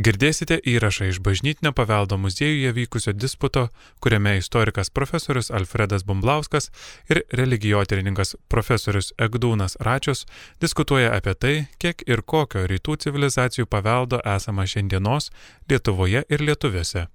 Girdėsite 0.00 0.56
įrašą 0.64 1.10
iš 1.10 1.18
bažnytinio 1.20 1.74
paveldo 1.76 2.16
muziejuje 2.16 2.70
vykusio 2.72 3.12
disputo, 3.12 3.66
kuriame 4.00 4.38
istorikas 4.38 4.88
profesorius 4.88 5.50
Alfredas 5.52 6.06
Bumblauskas 6.08 6.70
ir 7.12 7.20
religijotyrininkas 7.28 8.36
profesorius 8.48 9.12
Egdūnas 9.20 9.76
Račius 9.80 10.24
diskutuoja 10.64 11.12
apie 11.12 11.34
tai, 11.34 11.54
kiek 11.76 12.06
ir 12.08 12.24
kokio 12.24 12.64
rytų 12.72 12.96
civilizacijų 13.04 13.68
paveldo 13.68 14.22
esama 14.24 14.64
šiandienos 14.64 15.28
Lietuvoje 15.68 16.24
ir 16.24 16.40
lietuviuose. 16.40 17.06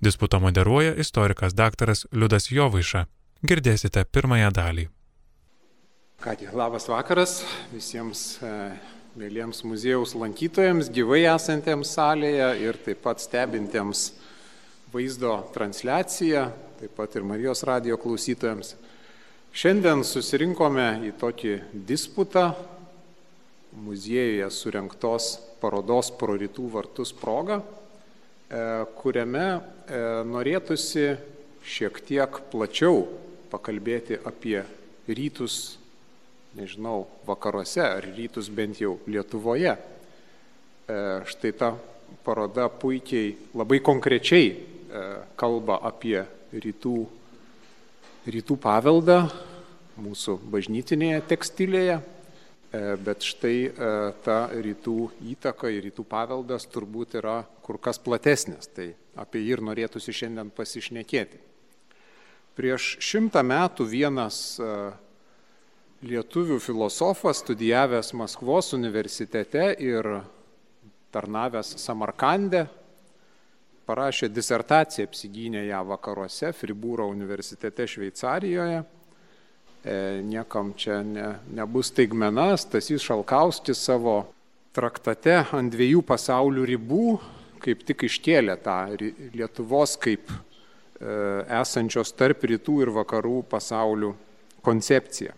Disputo 0.00 0.40
moderuoja 0.40 0.96
istorikas 0.96 1.52
daktaras 1.52 2.06
Liudas 2.12 2.48
Jovaiša. 2.48 3.04
Girdėsite 3.44 4.08
pirmąją 4.08 4.48
dalį. 4.48 4.88
Kągi, 6.24 6.48
labas 6.56 6.88
vakaras 6.88 7.42
visiems. 7.72 8.40
Mėlyjams 9.14 9.60
muziejaus 9.62 10.10
lankytojams, 10.18 10.88
gyvai 10.90 11.20
esantiems 11.30 11.92
salėje 11.94 12.48
ir 12.64 12.74
taip 12.82 12.98
pat 13.04 13.20
stebintiems 13.22 14.08
vaizdo 14.90 15.36
transliaciją, 15.54 16.48
taip 16.80 16.96
pat 16.98 17.14
ir 17.14 17.22
Marijos 17.22 17.62
radio 17.62 17.94
klausytojams. 17.94 18.72
Šiandien 19.54 20.02
susirinkome 20.02 20.88
į 21.06 21.12
tokį 21.20 21.52
disputą 21.86 22.48
muziejuje 23.84 24.50
surinktos 24.50 25.30
parodos 25.62 26.10
pro 26.18 26.34
rytų 26.34 26.66
vartus 26.74 27.14
progą, 27.14 27.60
e, 27.62 28.66
kuriame 28.98 29.46
e, 29.46 30.02
norėtųsi 30.26 31.06
šiek 31.62 32.02
tiek 32.10 32.42
plačiau 32.50 33.04
pakalbėti 33.54 34.18
apie 34.26 34.58
rytus 35.06 35.76
nežinau, 36.54 37.06
vakaruose 37.26 37.82
ar 37.82 38.06
rytus 38.14 38.48
bent 38.48 38.80
jau 38.80 38.98
Lietuvoje. 39.10 39.74
E, 39.74 40.96
štai 41.26 41.52
ta 41.58 41.74
paroda 42.24 42.68
puikiai, 42.68 43.34
labai 43.56 43.80
konkrečiai 43.84 44.48
e, 44.52 44.56
kalba 45.40 45.80
apie 45.88 46.18
rytų, 46.52 46.96
rytų 48.28 48.56
paveldą 48.60 49.22
mūsų 50.00 50.36
bažnytinėje 50.52 51.22
tekstilėje, 51.30 51.96
e, 51.98 52.82
bet 53.00 53.24
štai 53.26 53.56
ta 54.26 54.38
rytų 54.52 54.98
įtaka 55.34 55.72
ir 55.72 55.88
rytų 55.88 56.04
paveldas 56.06 56.68
turbūt 56.70 57.18
yra 57.22 57.42
kur 57.64 57.80
kas 57.80 57.98
platesnis, 57.98 58.68
tai 58.68 58.92
apie 59.16 59.42
jį 59.42 59.56
ir 59.56 59.64
norėtųsi 59.64 60.14
šiandien 60.14 60.52
pasišnekėti. 60.54 61.40
Prieš 62.54 62.94
šimtą 63.02 63.42
metų 63.42 63.88
vienas 63.90 64.60
lietuvių 66.04 66.58
filosofas, 66.60 67.40
studijavęs 67.42 68.12
Maskvos 68.16 68.72
universitete 68.76 69.70
ir 69.80 70.08
tarnavęs 71.14 71.74
Samarkande, 71.80 72.64
parašė 73.88 74.28
disertaciją, 74.32 75.08
apsigynė 75.08 75.64
ją 75.68 75.82
vakaruose, 75.88 76.52
Fribūro 76.56 77.06
universitete 77.12 77.86
Šveicarijoje. 77.88 78.82
E, 79.84 79.96
niekam 80.24 80.72
čia 80.76 81.02
ne, 81.04 81.28
nebus 81.52 81.92
taigmena, 81.92 82.54
Stasys 82.56 83.04
Šalkauskis 83.04 83.84
savo 83.84 84.22
traktate 84.74 85.42
ant 85.52 85.72
dviejų 85.72 86.00
pasaulių 86.08 86.64
ribų 86.72 87.06
kaip 87.64 87.84
tik 87.88 88.06
iškėlė 88.08 88.56
tą 88.64 88.78
Lietuvos 89.36 89.96
kaip 90.00 90.32
e, 90.32 90.36
esančios 91.60 92.12
tarp 92.16 92.44
rytų 92.48 92.80
ir 92.86 92.92
vakarų 92.96 93.42
pasaulių 93.52 94.12
koncepciją 94.64 95.36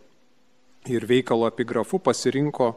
ir 0.88 1.06
veikalo 1.08 1.48
epigrafu 1.48 1.98
pasirinko 1.98 2.72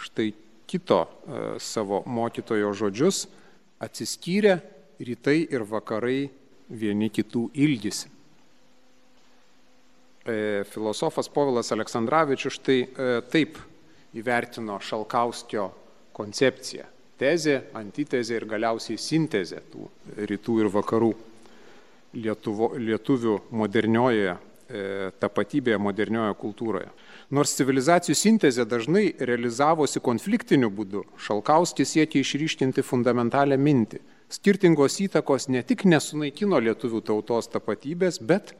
štai 0.00 0.32
kito 0.66 1.00
e, 1.04 1.42
savo 1.60 2.02
mokytojo 2.06 2.72
žodžius- 2.72 3.26
atsiskyrę 3.86 4.58
rytai 5.00 5.46
ir 5.50 5.64
vakarai 5.64 6.30
vieni 6.70 7.10
kitų 7.10 7.50
ilgisi. 7.54 8.08
E, 10.24 10.64
filosofas 10.64 11.28
Povilas 11.28 11.72
Aleksandраvičius 11.72 12.56
štai 12.56 12.80
e, 12.80 13.20
taip 13.28 13.58
įvertino 14.16 14.78
Šalkauskio 14.80 15.68
koncepciją- 16.12 16.86
tezė, 17.20 17.60
antitezė 17.74 18.40
ir 18.40 18.46
galiausiai 18.46 18.98
sintezė 18.98 19.60
tų 19.70 19.88
rytų 20.16 20.60
ir 20.64 20.68
vakarų 20.72 21.14
Lietuvo, 22.14 22.76
lietuvių 22.78 23.40
moderniojoje 23.50 24.36
tapatybėje, 25.20 25.78
moderniojoje 25.78 26.34
kultūroje. 26.40 26.88
Nors 27.34 27.54
civilizacijų 27.58 28.16
sintezė 28.16 28.66
dažnai 28.68 29.06
realizavosi 29.18 30.00
konfliktiniu 30.00 30.70
būdu, 30.72 31.04
Šalkauskis 31.20 31.94
siekia 31.96 32.22
išryškinti 32.22 32.84
fundamentalę 32.84 33.58
mintį. 33.60 34.00
Skirtingos 34.32 34.98
įtakos 35.04 35.48
ne 35.52 35.62
tik 35.62 35.84
nesunaikino 35.84 36.58
lietuvių 36.64 37.02
tautos 37.04 37.50
tapatybės, 37.52 38.18
bet 38.20 38.54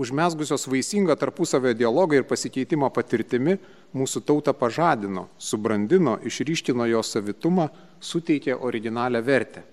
užmesgusios 0.00 0.64
vaisingą 0.70 1.16
tarpusavio 1.20 1.74
dialogą 1.76 2.20
ir 2.20 2.28
pasikeitimą 2.28 2.88
patirtimi 2.94 3.58
mūsų 3.96 4.22
tautą 4.24 4.54
pažadino, 4.56 5.28
subrandino, 5.38 6.16
išryškino 6.24 6.86
jos 6.88 7.12
savitumą, 7.16 7.68
suteikė 8.00 8.56
originalią 8.56 9.22
vertę. 9.26 9.64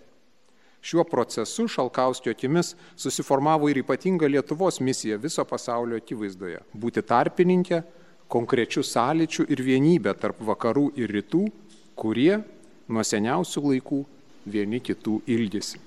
Šiuo 0.87 1.03
procesu 1.03 1.67
Šalkauskio 1.67 2.31
akimis 2.31 2.75
susiformavo 2.95 3.67
ir 3.67 3.81
ypatinga 3.81 4.27
Lietuvos 4.31 4.79
misija 4.79 5.17
viso 5.19 5.43
pasaulio 5.43 5.97
akivaizdoje- 5.99 6.61
būti 6.83 7.03
tarpininkė, 7.03 7.81
konkrečių 8.31 8.83
sąlyčių 8.83 9.47
ir 9.51 9.63
vienybę 9.63 10.13
tarp 10.19 10.39
vakarų 10.39 10.91
ir 10.95 11.11
rytų, 11.11 11.43
kurie 11.95 12.39
nuo 12.87 13.03
seniausių 13.03 13.63
laikų 13.71 14.05
vieni 14.45 14.79
kitų 14.79 15.21
ilgisi. 15.27 15.79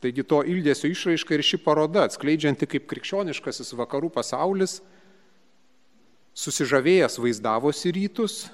Taigi 0.00 0.24
to 0.24 0.42
ilgesio 0.44 0.88
išraiška 0.88 1.34
ir 1.34 1.42
ši 1.44 1.58
paroda, 1.64 2.04
atskleidžianti 2.04 2.66
kaip 2.66 2.86
krikščioniškasis 2.88 3.72
vakarų 3.76 4.12
pasaulis, 4.12 4.80
susižavėjęs 6.34 7.18
vaizdavosi 7.20 7.92
rytus, 7.92 8.50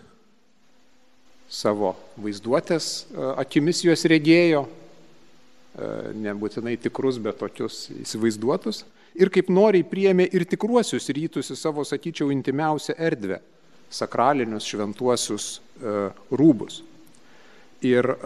savo 1.48 1.94
vaizduotės 2.19 3.06
e, 3.06 3.33
akimis 3.43 3.84
juos 3.87 4.03
regėjo, 4.10 4.66
nebūtinai 5.77 6.77
tikrus, 6.81 7.19
bet 7.21 7.39
tokius 7.41 7.87
įsivaizduotus, 7.93 8.85
ir 9.17 9.31
kaip 9.33 9.51
noriai 9.53 9.85
priėmė 9.87 10.29
ir 10.33 10.47
tikruosius 10.49 11.11
rytus 11.17 11.53
į 11.53 11.59
savo, 11.59 11.85
sakyčiau, 11.85 12.31
intimiausią 12.33 12.97
erdvę- 12.97 13.41
sakralinius 14.01 14.67
šventuosius 14.67 15.49
e, 15.57 16.11
rūbus. 16.33 16.83
Ir 17.85 18.09
e, 18.09 18.17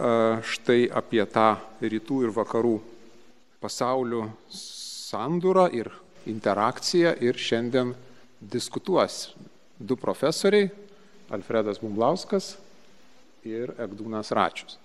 štai 0.41 0.87
apie 0.89 1.25
tą 1.25 1.57
rytų 1.81 2.23
ir 2.25 2.31
vakarų 2.35 2.79
pasaulių 3.61 4.23
sandūrą 4.49 5.67
ir 5.75 5.91
interakciją 6.25 7.15
ir 7.21 7.35
šiandien 7.35 7.93
diskutuos 8.39 9.33
du 9.79 9.95
profesoriai- 9.95 10.69
Alfredas 11.35 11.79
Bumblauskas 11.79 12.57
ir 13.43 13.71
Egdūnas 13.79 14.31
Račius. 14.35 14.77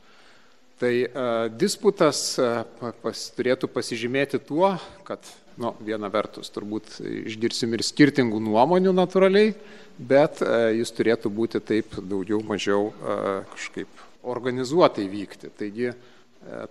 Tai 0.77 0.93
uh, 1.07 1.47
disputas 1.57 2.37
uh, 2.43 2.63
pas, 3.01 3.27
turėtų 3.37 3.71
pasižymėti 3.73 4.43
tuo, 4.45 4.75
kad 5.09 5.25
nu, 5.61 5.73
viena 5.85 6.09
vertus 6.13 6.51
turbūt 6.53 6.99
išgirsim 7.27 7.75
ir 7.77 7.85
skirtingų 7.85 8.41
nuomonių 8.45 8.93
natūraliai, 8.97 9.55
bet 9.97 10.43
e, 10.45 10.51
jis 10.81 10.93
turėtų 10.97 11.33
būti 11.33 11.63
taip 11.65 11.97
daugiau 12.05 12.43
mažiau 12.45 12.91
e, 12.91 13.17
kažkaip 13.55 14.05
organizuotai 14.27 15.07
vykti. 15.11 15.51
Taigi 15.57 15.89
e, 15.91 15.97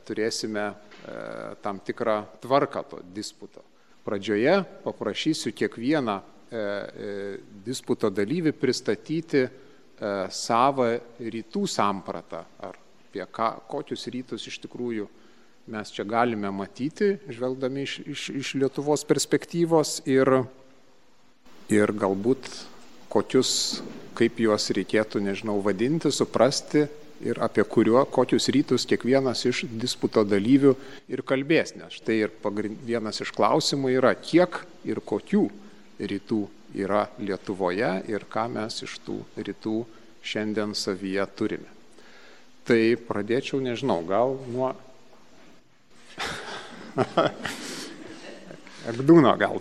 turėsime 0.07 0.73
tam 1.61 1.77
tikrą 1.85 2.23
tvarką 2.41 2.81
to 2.89 2.99
disputo. 3.13 3.61
Pradžioje 4.05 4.55
paprašysiu 4.81 5.51
kiekvieną 5.53 6.15
disputo 7.61 8.09
dalyvį 8.09 8.55
pristatyti 8.57 9.43
savo 10.33 10.87
rytų 11.21 11.61
sampratą, 11.69 12.41
ar 12.65 12.79
apie 13.15 13.31
ką, 13.31 13.61
kokius 13.71 14.07
rytus 14.11 14.47
iš 14.47 14.59
tikrųjų 14.65 15.07
mes 15.71 15.91
čia 15.91 16.03
galime 16.03 16.51
matyti, 16.51 17.15
žvelgdami 17.31 17.85
iš, 17.85 17.99
iš, 18.05 18.23
iš 18.29 18.53
Lietuvos 18.59 19.05
perspektyvos 19.07 20.01
ir, 20.05 20.43
ir 21.71 21.93
galbūt 21.95 22.49
kokius, 23.09 23.81
kaip 24.17 24.39
juos 24.39 24.67
reikėtų, 24.75 25.23
nežinau, 25.23 25.61
vadinti, 25.63 26.11
suprasti 26.11 26.85
ir 27.23 27.39
apie 27.39 27.63
kuriuo, 27.63 28.03
kokius 28.11 28.49
rytus 28.51 28.85
kiekvienas 28.85 29.45
iš 29.47 29.63
disputo 29.71 30.25
dalyvių 30.27 30.75
ir 31.07 31.23
kalbės. 31.23 31.73
Nes 31.79 31.95
štai 31.95 32.19
ir 32.25 32.35
pagrind, 32.43 32.83
vienas 32.85 33.23
iš 33.23 33.31
klausimų 33.33 33.95
yra, 33.95 34.11
kiek 34.19 34.59
ir 34.85 34.99
kokių 34.99 35.47
rytų 36.03 36.41
yra 36.75 37.07
Lietuvoje 37.17 37.93
ir 38.11 38.27
ką 38.27 38.49
mes 38.51 38.83
iš 38.83 38.99
tų 39.07 39.21
rytų 39.39 39.79
šiandien 40.25 40.75
savyje 40.75 41.25
turime. 41.39 41.74
Tai 42.65 42.81
pradėčiau, 43.05 43.59
nežinau, 43.61 43.99
gal 44.09 44.39
nuo 44.49 44.73
Agdūno 48.89 49.33
gal. 49.37 49.59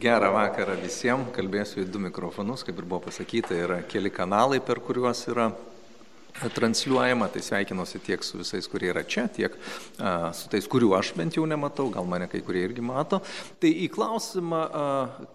Gerą 0.00 0.30
vakarą 0.32 0.76
visiems, 0.80 1.28
kalbėsiu 1.36 1.82
į 1.84 1.90
du 1.92 2.00
mikrofonus, 2.02 2.64
kaip 2.64 2.78
ir 2.78 2.86
buvo 2.86 3.02
pasakyta, 3.08 3.54
yra 3.54 3.78
keli 3.90 4.10
kanalai, 4.14 4.60
per 4.64 4.80
kuriuos 4.82 5.20
yra 5.30 5.50
transliuojama, 6.48 7.28
tai 7.28 7.42
sveikinuosi 7.42 8.00
tiek 8.04 8.24
su 8.24 8.38
visais, 8.40 8.68
kurie 8.70 8.90
yra 8.92 9.02
čia, 9.04 9.26
tiek 9.28 9.56
a, 9.98 10.30
su 10.36 10.48
tais, 10.52 10.66
kurių 10.70 10.92
aš 10.96 11.12
bent 11.18 11.36
jau 11.36 11.44
nematau, 11.48 11.90
gal 11.92 12.08
mane 12.08 12.28
kai 12.30 12.40
kurie 12.44 12.62
irgi 12.64 12.84
mato. 12.84 13.20
Tai 13.60 13.70
į 13.70 13.90
klausimą, 13.92 14.60
a, 14.60 14.84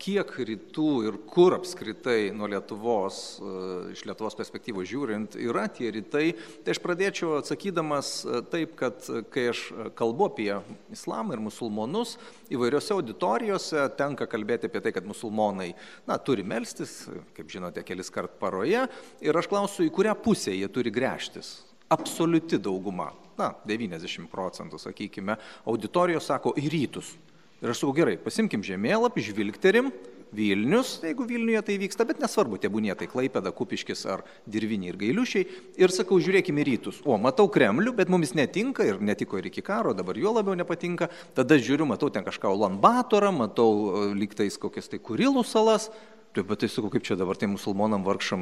kiek 0.01 0.31
rytų 0.49 0.89
ir 1.09 1.19
kur 1.29 1.57
apskritai 1.59 2.31
nuo 2.35 2.49
Lietuvos, 2.49 3.19
a, 3.37 3.53
iš 3.93 4.05
Lietuvos 4.09 4.37
perspektyvos 4.39 4.89
žiūrint, 4.89 5.37
yra 5.41 5.67
tie 5.69 5.91
rytai, 5.93 6.25
tai 6.65 6.75
aš 6.75 6.81
pradėčiau 6.83 7.37
atsakydamas 7.39 8.15
taip, 8.53 8.75
kad 8.79 9.05
kai 9.33 9.49
aš 9.51 9.67
kalbu 9.97 10.29
apie 10.31 10.51
islamą 10.93 11.35
ir 11.35 11.43
musulmonus, 11.45 12.15
įvairiose 12.53 12.95
auditorijose 12.95 13.85
tenka 13.99 14.27
kalbėti 14.29 14.69
apie 14.69 14.81
tai, 14.81 14.93
kad 14.95 15.05
musulmonai, 15.07 15.71
na, 16.09 16.17
turi 16.21 16.45
melstis, 16.47 17.03
kaip 17.37 17.49
žinote, 17.51 17.83
kelis 17.85 18.11
kart 18.13 18.37
paroje, 18.41 18.85
ir 19.25 19.37
aš 19.37 19.49
klausiu, 19.51 19.85
į 19.85 19.93
kurią 19.93 20.15
pusę 20.25 20.53
jie 20.55 20.69
turi 20.71 20.93
gręžtis. 20.95 21.59
Absoliuti 21.91 22.57
dauguma, 22.57 23.11
na, 23.37 23.51
90 23.67 24.31
procentų, 24.31 24.79
sakykime, 24.81 25.37
auditorijos 25.69 26.31
sako 26.31 26.55
į 26.57 26.71
rytus. 26.73 27.13
Ir 27.61 27.71
aš 27.71 27.83
sakau, 27.83 27.93
gerai, 27.97 28.17
pasimkim 28.21 28.63
žemėlapį, 28.65 29.29
žvilgterim, 29.29 29.93
Vilnius, 30.35 30.99
jeigu 31.03 31.23
Vilniuje 31.23 31.61
tai 31.63 31.75
vyksta, 31.79 32.05
bet 32.07 32.19
nesvarbu, 32.19 32.57
tebūnie 32.59 32.93
tai 32.97 33.07
Klaipėda, 33.07 33.53
Kupiškis 33.55 34.03
ar 34.11 34.23
Dirviniai 34.51 34.91
ir 34.91 34.97
Gailiušiai. 34.99 35.45
Ir 35.79 35.93
sakau, 35.95 36.17
žiūrėkime 36.23 36.65
rytus. 36.67 36.99
O, 37.07 37.15
matau 37.21 37.47
Kremlių, 37.51 37.93
bet 37.95 38.11
mums 38.11 38.33
netinka 38.35 38.85
ir 38.87 38.99
netiko 38.99 39.39
ir 39.39 39.47
iki 39.51 39.63
karo, 39.65 39.93
dabar 39.95 40.19
juo 40.19 40.33
labiau 40.35 40.57
nepatinka. 40.57 41.07
Tada 41.37 41.59
žiūriu, 41.61 41.87
matau 41.87 42.11
ten 42.11 42.25
kažką 42.25 42.51
Ulanbatorą, 42.57 43.31
matau 43.35 43.69
e, 43.71 44.03
lygtais 44.17 44.59
kokias 44.59 44.91
tai 44.91 44.99
Kurilų 44.99 45.45
salas. 45.47 45.87
Taip, 46.35 46.49
bet 46.49 46.59
tai 46.59 46.67
sakau, 46.67 46.89
kaip 46.91 47.05
čia 47.07 47.15
dabar 47.15 47.37
tai 47.39 47.47
musulmonam 47.47 48.03
vargšam 48.03 48.41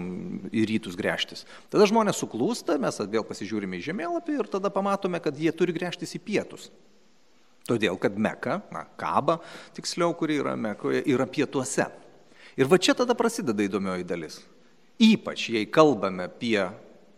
į 0.50 0.64
rytus 0.72 0.96
grėžtis. 0.98 1.44
Tada 1.70 1.86
žmonės 1.90 2.18
suklūsta, 2.24 2.80
mes 2.82 2.98
vėl 3.06 3.26
pasižiūrime 3.28 3.78
į 3.78 3.86
žemėlapį 3.92 4.40
ir 4.40 4.50
tada 4.50 4.72
pamatome, 4.74 5.22
kad 5.22 5.38
jie 5.38 5.54
turi 5.54 5.76
grėžtis 5.76 6.16
į 6.18 6.24
pietus. 6.26 6.72
Todėl, 7.70 8.00
kad 8.02 8.18
Meka, 8.18 8.58
na, 8.74 8.88
Kaba, 9.00 9.38
tiksliau, 9.78 10.16
kuri 10.18 10.40
yra 10.42 10.56
Mekoje, 10.60 11.04
yra 11.14 11.28
pietuose. 11.30 11.86
Ir 12.58 12.68
va 12.70 12.82
čia 12.82 12.98
tada 12.98 13.14
prasideda 13.18 13.62
įdomioji 13.66 14.10
dalis. 14.10 14.40
Ypač 15.02 15.48
jei 15.54 15.70
kalbame 15.70 16.26
apie 16.28 16.58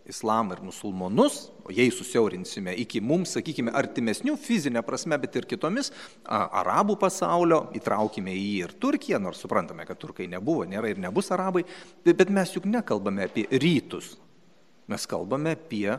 islamą 0.10 0.56
ir 0.56 0.62
musulmonus, 0.66 1.38
o 1.66 1.74
jei 1.74 1.90
susiaurinsime 1.92 2.75
iki 2.84 3.02
mums, 3.02 3.34
sakykime, 3.36 3.74
artimesnių 3.75 4.36
fizinė 4.42 4.84
prasme, 4.86 5.18
bet 5.22 5.36
ir 5.40 5.48
kitomis, 5.50 5.92
a, 6.24 6.44
arabų 6.62 6.98
pasaulio, 7.02 7.66
įtraukime 7.78 8.34
į 8.34 8.44
jį 8.44 8.56
ir 8.68 8.75
Turkiją, 8.81 9.19
nors 9.22 9.42
suprantame, 9.42 9.88
kad 9.90 10.00
turkai 10.02 10.30
nebuvo, 10.31 10.68
nėra 10.69 10.92
ir 10.94 11.02
nebus 11.02 11.31
arabai, 11.34 11.66
bet 12.06 12.30
mes 12.30 12.54
juk 12.56 12.69
nekalbame 12.69 13.25
apie 13.25 13.48
rytus, 13.52 14.13
mes 14.92 15.10
kalbame 15.10 15.56
apie 15.57 15.90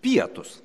pietus. 0.00 0.60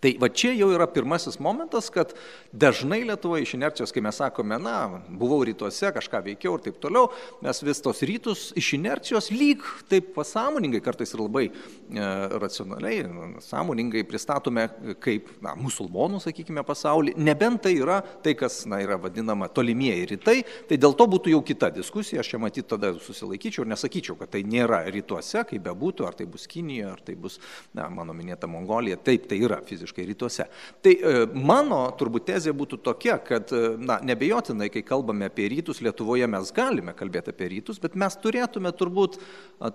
Tai 0.00 0.14
va 0.16 0.30
čia 0.32 0.54
jau 0.56 0.70
yra 0.72 0.86
pirmasis 0.88 1.36
momentas, 1.44 1.90
kad 1.92 2.14
dažnai 2.56 3.02
Lietuvoje 3.04 3.44
iš 3.44 3.52
inercijos, 3.58 3.90
kai 3.92 4.00
mes 4.00 4.16
sakome, 4.16 4.56
na, 4.56 5.02
buvau 5.12 5.42
rytuose, 5.44 5.90
kažką 5.92 6.22
veikiau 6.24 6.54
ir 6.56 6.62
taip 6.64 6.78
toliau, 6.80 7.10
mes 7.44 7.60
vis 7.60 7.82
tos 7.84 8.00
rytus 8.08 8.46
iš 8.56 8.70
inercijos 8.78 9.28
lyg 9.34 9.60
taip 9.92 10.14
pasąmoningai, 10.14 10.80
kartais 10.80 11.12
ir 11.12 11.20
labai 11.20 11.50
e, 11.50 12.06
racionaliai, 12.40 13.02
sąmoningai 13.44 14.06
pristatome 14.08 14.70
kaip, 15.04 15.28
na, 15.44 15.52
musulmonų, 15.60 16.22
sakykime, 16.24 16.64
pasaulį, 16.64 17.18
nebent 17.20 17.60
tai 17.68 17.74
yra 17.82 18.00
tai, 18.24 18.32
kas, 18.40 18.62
na, 18.70 18.80
yra 18.80 18.96
vadinama 19.04 19.50
tolimieji 19.52 20.08
rytai, 20.14 20.38
tai 20.70 20.80
dėl 20.80 20.96
to 20.96 21.08
būtų 21.12 21.34
jau 21.36 21.42
kita 21.44 21.68
diskusija, 21.76 22.24
aš 22.24 22.32
čia 22.32 22.40
matyt 22.40 22.70
tada 22.72 22.94
susilaikyčiau 22.96 23.66
ir 23.66 23.72
nesakyčiau, 23.74 24.16
kad 24.16 24.32
tai 24.32 24.46
nėra 24.48 24.80
rytuose, 24.88 25.44
kaip 25.52 25.68
bebūtų, 25.68 26.08
ar 26.08 26.16
tai 26.16 26.30
bus 26.30 26.48
Kinija, 26.48 26.96
ar 26.96 27.04
tai 27.04 27.20
bus, 27.20 27.36
na, 27.76 27.92
mano 27.92 28.16
minėta 28.16 28.48
Mongolija, 28.48 28.96
taip, 28.96 29.28
tai 29.28 29.42
yra 29.44 29.60
fiziškai 29.66 29.89
visiškai 29.90 30.06
rytuose. 30.06 30.46
Tai 30.82 30.92
e, 30.92 31.26
mano 31.34 31.90
turbūt 31.98 32.28
tezė 32.30 32.52
būtų 32.54 32.80
tokia, 32.82 33.18
kad, 33.18 33.50
e, 33.52 33.76
na, 33.78 34.00
nebejotinai, 34.02 34.70
kai 34.70 34.82
kalbame 34.82 35.26
apie 35.26 35.48
rytus, 35.48 35.80
Lietuvoje 35.80 36.26
mes 36.26 36.52
galime 36.52 36.94
kalbėti 36.94 37.30
apie 37.30 37.48
rytus, 37.48 37.80
bet 37.80 37.94
mes 37.94 38.16
turėtume 38.16 38.72
turbūt 38.72 39.18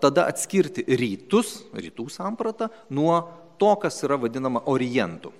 tada 0.01 0.27
atskirti 0.29 0.85
rytus, 0.87 1.65
rytų 1.73 2.09
sampratą, 2.09 2.69
nuo 2.89 3.23
to, 3.59 3.75
kas 3.75 4.03
yra 4.03 4.17
vadinama 4.17 4.63
orientų. 4.65 5.31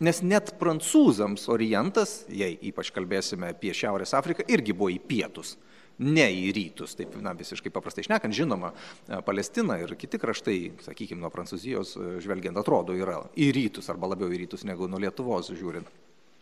Nes 0.00 0.20
net 0.22 0.54
prancūzams 0.60 1.48
orientas, 1.50 2.24
jei 2.30 2.54
ypač 2.68 2.92
kalbėsime 2.94 3.50
apie 3.50 3.72
Šiaurės 3.74 4.14
Afriką, 4.14 4.44
irgi 4.46 4.72
buvo 4.76 4.92
į 4.94 5.00
pietus 5.02 5.56
ne 5.98 6.26
į 6.30 6.50
rytus, 6.54 6.94
taip 6.98 7.16
na, 7.22 7.34
visiškai 7.38 7.72
paprastai 7.74 8.06
šnekant, 8.06 8.34
žinoma, 8.34 8.72
e, 8.72 9.20
Palestina 9.26 9.78
ir 9.82 9.94
kiti 9.98 10.20
kraštai, 10.20 10.58
sakykime, 10.86 11.20
nuo 11.22 11.30
Prancūzijos 11.34 11.94
e, 11.96 12.10
žvelgiant 12.24 12.58
atrodo 12.60 12.96
yra 12.96 13.20
į 13.34 13.50
rytus 13.56 13.90
arba 13.90 14.12
labiau 14.12 14.30
į 14.30 14.44
rytus 14.44 14.66
negu 14.68 14.88
nuo 14.90 15.00
Lietuvos 15.02 15.50
žiūrint. 15.50 15.90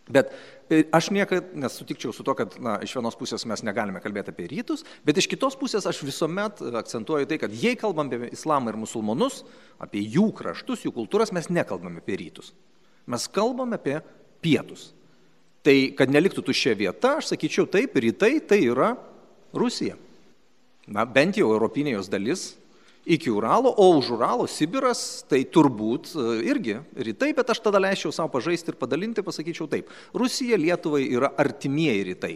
Bet 0.07 0.31
e, 0.71 0.85
aš 0.95 1.09
niekada 1.11 1.57
nesutikčiau 1.59 2.13
su 2.15 2.23
to, 2.27 2.35
kad 2.39 2.55
na, 2.63 2.77
iš 2.85 2.95
vienos 2.95 3.17
pusės 3.19 3.47
mes 3.49 3.65
negalime 3.67 4.03
kalbėti 4.05 4.31
apie 4.31 4.47
rytus, 4.53 4.85
bet 5.07 5.19
iš 5.19 5.27
kitos 5.33 5.57
pusės 5.59 5.89
aš 5.89 6.05
visuomet 6.07 6.63
akcentuoju 6.83 7.27
tai, 7.27 7.41
kad 7.43 7.57
jei 7.57 7.75
kalbam 7.81 8.13
apie 8.13 8.31
islamą 8.37 8.71
ir 8.71 8.79
musulmonus, 8.85 9.41
apie 9.83 10.05
jų 10.05 10.29
kraštus, 10.37 10.85
jų 10.87 10.95
kultūras, 10.95 11.35
mes 11.35 11.51
nekalbame 11.51 12.05
apie 12.05 12.21
rytus. 12.23 12.53
Mes 13.11 13.27
kalbame 13.33 13.81
apie 13.81 13.99
pietus. 14.45 14.93
Tai, 15.67 15.75
kad 15.99 16.13
neliktų 16.13 16.45
tuščia 16.47 16.77
vieta, 16.79 17.17
aš 17.19 17.33
sakyčiau 17.33 17.67
taip, 17.67 17.97
rytai 17.99 18.37
tai 18.39 18.61
yra 18.69 18.93
Rusija. 19.55 19.99
Na, 20.87 21.05
bent 21.05 21.39
jau 21.39 21.51
europinė 21.51 21.97
jos 21.97 22.11
dalis 22.11 22.53
iki 23.07 23.31
Uralo, 23.31 23.71
o 23.71 23.97
už 23.99 24.11
Uralo 24.19 24.47
Sibiras 24.51 25.23
tai 25.31 25.45
turbūt 25.47 26.11
e, 26.11 26.27
irgi 26.51 26.81
rytai, 26.99 27.31
bet 27.39 27.55
aš 27.55 27.63
tada 27.63 27.79
leisčiau 27.83 28.11
savo 28.15 28.33
pažaisti 28.35 28.75
ir 28.75 28.79
padalinti, 28.81 29.23
pasakyčiau 29.23 29.71
taip. 29.71 29.91
Rusija 30.15 30.59
Lietuvai 30.59 31.07
yra 31.07 31.31
artimieji 31.39 32.07
rytai. 32.11 32.35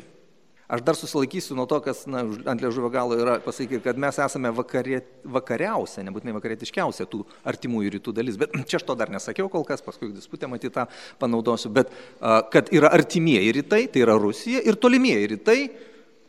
Aš 0.70 0.84
dar 0.86 0.94
susilaikysiu 0.94 1.56
nuo 1.58 1.64
to, 1.66 1.80
kas 1.82 2.04
na, 2.06 2.20
ant 2.22 2.62
liežuvio 2.62 2.92
galo 2.94 3.16
yra 3.18 3.40
pasakyti, 3.42 3.82
kad 3.82 3.98
mes 3.98 4.20
esame 4.22 4.52
vakarė, 4.54 5.00
vakariausia, 5.26 6.04
nebūtinai 6.06 6.36
vakarietiškiausia 6.36 7.08
tų 7.10 7.24
artimųjų 7.50 7.96
rytų 7.96 8.14
dalis. 8.14 8.38
Bet 8.38 8.54
čia 8.70 8.78
aš 8.78 8.86
to 8.86 8.94
dar 9.00 9.10
nesakiau 9.10 9.50
kol 9.50 9.66
kas, 9.66 9.82
paskui 9.82 10.12
disputę 10.14 10.46
matyti 10.46 10.70
tą 10.76 10.86
panaudosiu. 11.18 11.72
Bet 11.74 11.90
kad 12.54 12.70
yra 12.70 12.92
artimieji 12.94 13.56
rytai, 13.58 13.88
tai 13.90 14.04
yra 14.06 14.14
Rusija 14.14 14.62
ir 14.62 14.78
tolimieji 14.78 15.32
rytai, 15.34 15.58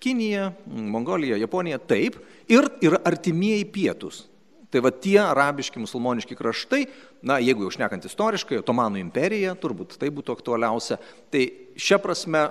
Kinija, 0.02 0.52
Mongolija, 0.66 1.38
Japonija 1.38 1.78
taip 1.78 2.18
ir 2.50 2.68
yra 2.82 3.02
artimieji 3.06 3.68
pietus. 3.74 4.26
Tai 4.72 4.80
va 4.86 4.92
tie 4.96 5.18
arabiški, 5.20 5.82
musulmoniški 5.84 6.36
kraštai, 6.40 6.86
na, 7.28 7.42
jeigu 7.44 7.66
jau 7.66 7.74
šnekant 7.76 8.06
istoriškai, 8.08 8.62
Otomanų 8.62 9.02
imperija, 9.02 9.52
turbūt 9.60 9.98
tai 10.00 10.08
būtų 10.16 10.38
aktualiausia. 10.38 10.96
Tai 11.32 11.42
šia 11.76 12.00
prasme, 12.00 12.46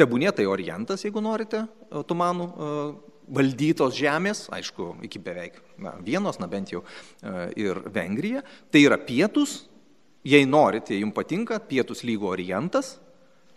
tebūnė 0.00 0.32
tai 0.38 0.48
orientas, 0.48 1.04
jeigu 1.04 1.20
norite, 1.24 1.66
Otomanų 1.92 2.48
valdytos 3.28 3.92
žemės, 3.98 4.46
aišku, 4.56 4.94
iki 5.04 5.20
beveik 5.20 5.60
na, 5.76 5.92
vienos, 6.00 6.40
na 6.40 6.48
bent 6.48 6.72
jau 6.72 6.80
ir 7.52 7.82
Vengrija. 7.92 8.40
Tai 8.72 8.82
yra 8.88 8.96
pietus, 8.96 9.60
jei 10.24 10.48
norite, 10.48 10.96
jums 10.96 11.16
patinka, 11.16 11.60
pietus 11.60 12.00
lygo 12.08 12.32
orientas, 12.32 12.96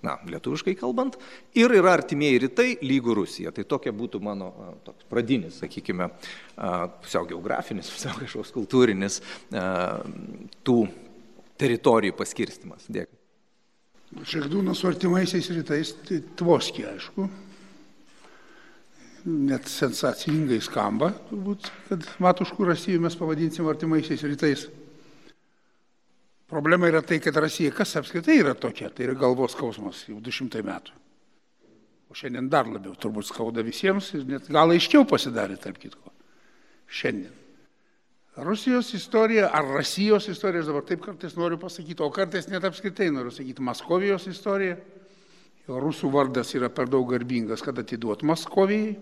na, 0.05 0.17
lietuviškai 0.29 0.75
kalbant, 0.79 1.17
ir 1.58 1.74
yra 1.77 1.93
artimieji 1.98 2.41
rytai 2.46 2.67
lygų 2.81 3.15
Rusija. 3.22 3.53
Tai 3.55 3.65
tokia 3.70 3.93
būtų 3.96 4.22
mano 4.24 4.51
toks 4.86 5.08
pradinis, 5.12 5.60
sakykime, 5.62 6.10
pusiau 7.03 7.27
geografinis, 7.29 7.91
pusiau 7.96 8.17
kažkoks 8.20 8.53
kultūrinis 8.55 9.22
tų 10.65 10.77
teritorijų 11.62 12.17
paskirstimas. 12.17 12.89
Dėkui. 12.89 13.17
Šekdūnas 14.27 14.81
su 14.81 14.89
artimaisiais 14.89 15.48
rytais, 15.55 15.93
tai 16.08 16.20
tvoski, 16.36 16.84
aišku. 16.84 17.29
Net 19.31 19.70
sensacingai 19.70 20.58
skamba, 20.65 21.12
turbūt, 21.29 21.70
kad 21.88 22.08
Matuškų 22.25 22.67
Rasijų 22.72 23.03
mes 23.05 23.15
pavadinsim 23.15 23.70
artimaisiais 23.70 24.24
rytais. 24.25 24.65
Problema 26.51 26.89
yra 26.91 27.00
tai, 27.01 27.22
kad 27.24 27.38
Rasija 27.39 27.72
kas 27.72 27.96
apskritai 27.96 28.41
yra 28.41 28.51
tokia, 28.60 28.89
tai 28.91 29.05
yra 29.08 29.15
galvos 29.15 29.53
skausmas 29.55 30.03
jau 30.10 30.17
200 30.20 30.63
metų. 30.67 30.98
O 32.12 32.17
šiandien 32.17 32.50
dar 32.51 32.67
labiau 32.67 32.91
turbūt 33.00 33.29
skauda 33.29 33.63
visiems 33.63 34.10
ir 34.17 34.25
net 34.27 34.50
gal 34.51 34.74
aiškiau 34.74 35.05
pasidarė, 35.08 35.55
tarp 35.63 35.79
kitko. 35.79 36.12
Šiandien. 36.91 37.38
Rusijos 38.43 38.89
istorija 38.96 39.48
ar 39.55 39.70
Rasijos 39.77 40.27
istorija, 40.31 40.65
aš 40.65 40.74
dabar 40.74 40.84
taip 40.88 41.05
kartais 41.05 41.38
noriu 41.39 41.60
pasakyti, 41.60 42.03
o 42.03 42.10
kartais 42.12 42.50
net 42.51 42.67
apskritai 42.67 43.08
noriu 43.15 43.31
sakyti 43.31 43.63
Maskovijos 43.63 44.27
istorija. 44.27 44.75
Jo 45.70 45.79
rusų 45.79 46.12
vardas 46.12 46.51
yra 46.58 46.67
per 46.74 46.91
daug 46.91 47.08
garbingas, 47.12 47.63
kad 47.63 47.79
atiduot 47.79 48.25
Maskovijai. 48.27 48.98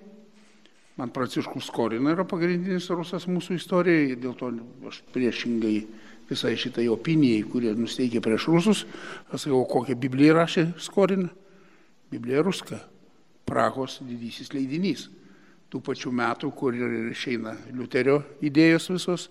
Man 1.00 1.14
Pranciškus 1.16 1.70
Skorina 1.70 2.12
yra 2.12 2.26
pagrindinis 2.28 2.90
rusas 2.92 3.26
mūsų 3.32 3.56
istorijai 3.56 4.10
ir 4.12 4.18
dėl 4.20 4.34
to 4.36 4.50
aš 4.90 5.00
priešingai 5.14 5.78
visai 6.30 6.56
šitai 6.60 6.88
opinijai, 6.92 7.44
kurie 7.50 7.74
nusteikė 7.78 8.22
prieš 8.24 8.48
rusus. 8.52 8.86
Aš 9.34 9.48
sakau, 9.48 9.64
kokią 9.70 9.98
Bibliją 10.00 10.38
rašė 10.38 10.66
Skorina? 10.82 11.30
Biblija 12.10 12.44
ruska. 12.46 12.80
Prahos 13.50 14.00
didysis 14.06 14.54
leidinys. 14.54 15.08
Tų 15.70 15.82
pačių 15.86 16.12
metų, 16.18 16.52
kur 16.58 16.74
ir 16.74 17.12
išeina 17.12 17.56
Liuterio 17.70 18.24
idėjos 18.42 18.90
visos 18.90 19.28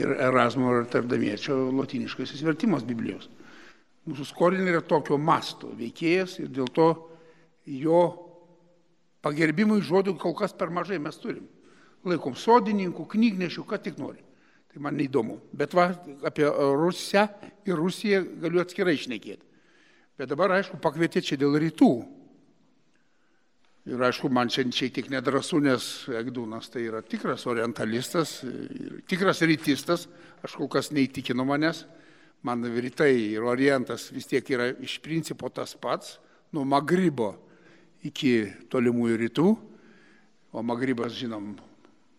ir 0.00 0.14
Erasmo 0.16 0.72
ir 0.78 0.86
Tardamiečio 0.90 1.56
latiniškasis 1.76 2.42
vertimas 2.44 2.86
Biblijos. 2.88 3.28
Mūsų 4.08 4.26
skolinė 4.28 4.72
yra 4.72 4.84
tokio 4.84 5.16
masto 5.20 5.70
veikėjas 5.76 6.38
ir 6.42 6.50
dėl 6.52 6.68
to 6.76 6.88
jo 7.64 8.00
pagerbimui 9.24 9.80
žodžių 9.84 10.16
kol 10.20 10.34
kas 10.36 10.52
per 10.56 10.72
mažai 10.72 10.98
mes 11.00 11.16
turim. 11.20 11.46
Laikom 12.04 12.36
sodininkų, 12.36 13.06
knygnešių, 13.14 13.64
ką 13.64 13.80
tik 13.80 14.00
nori. 14.00 14.20
Tai 14.74 14.82
man 14.82 14.96
neįdomu. 14.98 15.38
Bet 15.54 15.74
va, 15.76 15.86
apie 16.26 16.48
Rusiją 16.50 17.28
ir 17.62 17.78
Rusiją 17.78 18.24
galiu 18.42 18.58
atskirai 18.64 18.96
išnekėti. 18.98 19.44
Bet 20.18 20.30
dabar, 20.30 20.56
aišku, 20.56 20.80
pakvietė 20.82 21.22
čia 21.22 21.38
dėl 21.38 21.54
rytų. 21.62 21.90
Ir 23.94 24.02
aišku, 24.02 24.30
man 24.32 24.50
čia 24.50 24.64
šiek 24.66 24.96
tiek 24.96 25.10
nedrasu, 25.12 25.60
nes 25.62 25.86
Egdūnas 26.10 26.70
tai 26.72 26.86
yra 26.88 27.04
tikras 27.06 27.44
orientalistas, 27.46 28.38
tikras 29.10 29.44
rytistas, 29.44 30.08
aš 30.42 30.56
kol 30.58 30.70
kas 30.72 30.88
neįtikinu 30.90 31.44
manęs, 31.46 31.84
man 32.42 32.64
rytai 32.64 33.12
ir 33.36 33.44
orientas 33.46 34.08
vis 34.10 34.26
tiek 34.26 34.48
yra 34.56 34.70
iš 34.82 34.96
principo 35.04 35.52
tas 35.52 35.76
pats, 35.76 36.16
nuo 36.50 36.64
Magribo 36.64 37.34
iki 38.02 38.48
tolimųjų 38.72 39.20
rytų, 39.22 39.46
o 40.54 40.66
Magribas, 40.66 41.14
žinom, 41.18 41.52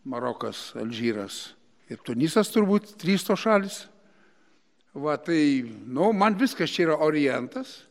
Marokas, 0.05 0.69
Alžyras, 0.77 1.55
ir 1.91 2.01
Tunisas 2.05 2.51
turbūt, 2.53 2.95
trys 3.01 3.25
to 3.27 3.37
šalis. 3.39 3.85
Va, 4.95 5.17
tai, 5.19 5.65
nu, 5.65 6.13
man 6.15 6.37
viskas 6.39 6.71
čia 6.71 6.89
yra 6.89 6.99
orientas. 7.03 7.81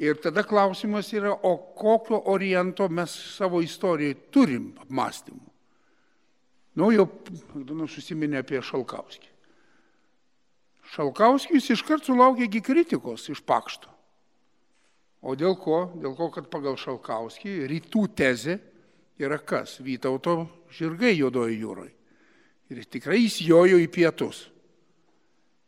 Ir 0.00 0.18
tada 0.20 0.44
klausimas 0.44 1.08
yra, 1.16 1.32
o 1.32 1.56
kokio 1.76 2.18
oriento 2.32 2.88
mes 2.92 3.12
savo 3.36 3.62
istorijai 3.64 4.16
turim 4.32 4.74
apmąstymų. 4.84 5.44
Nu, 6.76 6.90
jau 6.92 7.06
nu, 7.56 7.88
susiminė 7.88 8.42
apie 8.42 8.60
Šalkauskį. 8.60 9.32
Šalkauskis 10.92 11.70
iškart 11.72 12.04
sulaukėgi 12.06 12.60
kritikos 12.64 13.24
iš 13.32 13.40
pakšto. 13.44 13.88
O 15.24 15.32
dėl 15.34 15.56
ko? 15.58 15.86
Dėl 15.96 16.12
ko, 16.18 16.28
kad 16.34 16.50
pagal 16.52 16.76
Šalkauskį 16.78 17.58
rytų 17.72 18.04
tezė 18.20 18.60
yra 19.18 19.40
kas? 19.40 19.80
Vytauto 19.80 20.42
žirgai 20.76 21.16
juodojo 21.16 21.56
jūroje. 21.56 21.95
Ir 22.72 22.86
tikrai 22.90 23.20
jis 23.22 23.40
jojo 23.46 23.78
į 23.78 23.86
pietus. 23.92 24.46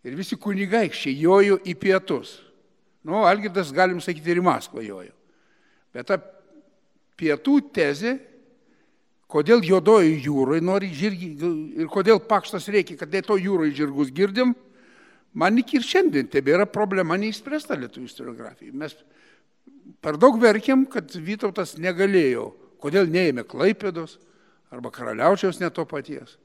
Ir 0.07 0.17
visi 0.19 0.39
kunigaikščiai 0.41 1.15
jojo 1.21 1.59
į 1.67 1.75
pietus. 1.79 2.39
Nu, 3.07 3.23
Algirdas, 3.29 3.71
galim 3.75 4.01
sakyti, 4.03 4.33
ir 4.33 4.41
į 4.41 4.47
Maskvą 4.47 4.83
jojo. 4.83 5.15
Bet 5.95 6.09
ta 6.11 6.19
pietų 7.19 7.59
tezė, 7.75 8.17
kodėl 9.31 9.63
juodojo 9.65 10.17
jūroje 10.25 10.65
nori 10.65 10.91
žirgi 10.95 11.29
ir 11.83 11.91
kodėl 11.93 12.21
pakštas 12.25 12.69
reikia, 12.73 12.97
kad 13.01 13.15
to 13.27 13.37
jūroje 13.39 13.77
žirgus 13.77 14.13
girdim, 14.15 14.55
man 15.35 15.59
iki 15.61 15.79
ir 15.79 15.87
šiandien 15.87 16.31
tebėra 16.33 16.67
problema 16.67 17.19
neįspręsta 17.21 17.77
lietuvių 17.79 18.09
istoriografijai. 18.09 18.73
Mes 18.73 18.97
per 20.05 20.19
daug 20.21 20.39
verkiam, 20.41 20.87
kad 20.89 21.13
Vytautas 21.13 21.77
negalėjo, 21.79 22.51
kodėl 22.83 23.09
neėmė 23.11 23.45
Klaipėdos 23.49 24.19
arba 24.73 24.93
Karaliaučiaus 24.95 25.61
ne 25.63 25.71
to 25.75 25.85
paties. 25.89 26.37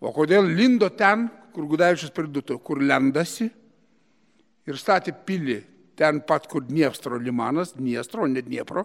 O 0.00 0.12
kodėl 0.12 0.48
lindo 0.48 0.88
ten, 0.92 1.28
kur 1.54 1.66
Gudavičius 1.70 2.12
priduto, 2.12 2.58
kur 2.60 2.82
lendasi 2.84 3.48
ir 4.66 4.78
statė 4.80 5.14
pilį 5.26 5.62
ten 5.96 6.20
pat, 6.20 6.46
kur 6.50 6.64
Dniestro 6.66 7.16
limanas, 7.16 7.72
Dniestro, 7.76 8.26
ne 8.28 8.42
Dniepro. 8.44 8.84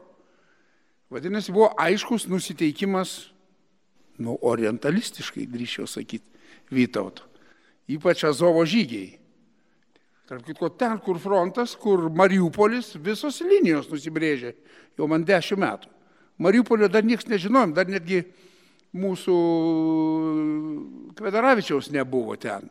Vadinasi, 1.11 1.51
buvo 1.51 1.73
aiškus 1.75 2.29
nusiteikimas, 2.31 3.33
nu, 4.23 4.37
orientalistiškai, 4.47 5.43
drįšiau 5.51 5.89
sakyti, 5.89 6.27
Vytauto. 6.71 7.25
Ypač 7.91 8.23
Azovo 8.23 8.63
žygiai. 8.63 9.17
Tarp 10.29 10.45
kitko, 10.47 10.69
ten, 10.79 10.95
kur 11.03 11.17
frontas, 11.19 11.73
kur 11.75 12.05
Mariupolis, 12.15 12.93
visos 13.03 13.41
linijos 13.43 13.89
nusibrėžė, 13.91 14.53
jau 14.95 15.09
man 15.11 15.25
dešimt 15.27 15.59
metų. 15.59 15.91
Mariupolio 16.39 16.87
dar 16.87 17.03
niekas 17.03 17.27
nežinojom, 17.27 17.73
dar 17.75 17.91
netgi 17.91 18.23
mūsų 18.97 19.37
Kvedaravičiaus 21.15 21.91
nebuvo 21.93 22.35
ten. 22.39 22.67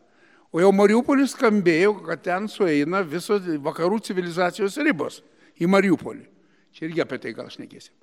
O 0.51 0.59
jau 0.59 0.71
Mariupolis 0.75 1.31
skambėjo, 1.35 1.95
kad 2.05 2.23
ten 2.25 2.47
sueina 2.51 3.01
visos 3.07 3.45
vakarų 3.63 4.01
civilizacijos 4.03 4.75
ribos 4.83 5.21
į 5.61 5.69
Mariupolį. 5.71 6.25
Čia 6.75 6.87
irgi 6.87 7.03
apie 7.03 7.19
tai 7.23 7.33
gal 7.35 7.47
aš 7.47 7.59
nekėsim. 7.61 7.93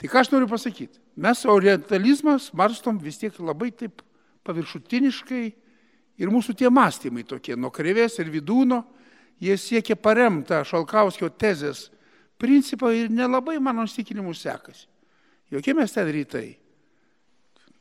Tai 0.00 0.10
ką 0.10 0.20
aš 0.20 0.30
noriu 0.32 0.48
pasakyti? 0.50 0.98
Mes 1.16 1.44
orientalizmas 1.48 2.50
marstom 2.56 2.98
vis 3.00 3.20
tiek 3.20 3.36
labai 3.38 3.70
taip 3.72 4.02
paviršutiniškai 4.44 5.44
ir 6.20 6.32
mūsų 6.32 6.56
tie 6.58 6.70
mąstymai 6.70 7.24
tokie, 7.28 7.54
nuo 7.56 7.70
krevės 7.74 8.18
ir 8.20 8.30
vidūno, 8.32 8.82
jie 9.40 9.56
siekia 9.58 9.96
paremtą 9.96 10.60
Šalkauskio 10.66 11.30
tezės 11.30 11.88
principą 12.38 12.90
ir 12.92 13.08
nelabai 13.12 13.56
mano 13.62 13.86
įsitikinimus 13.86 14.42
sekasi. 14.44 14.86
Jokie 15.52 15.74
mes 15.76 15.92
ten 15.94 16.10
rytai 16.10 16.48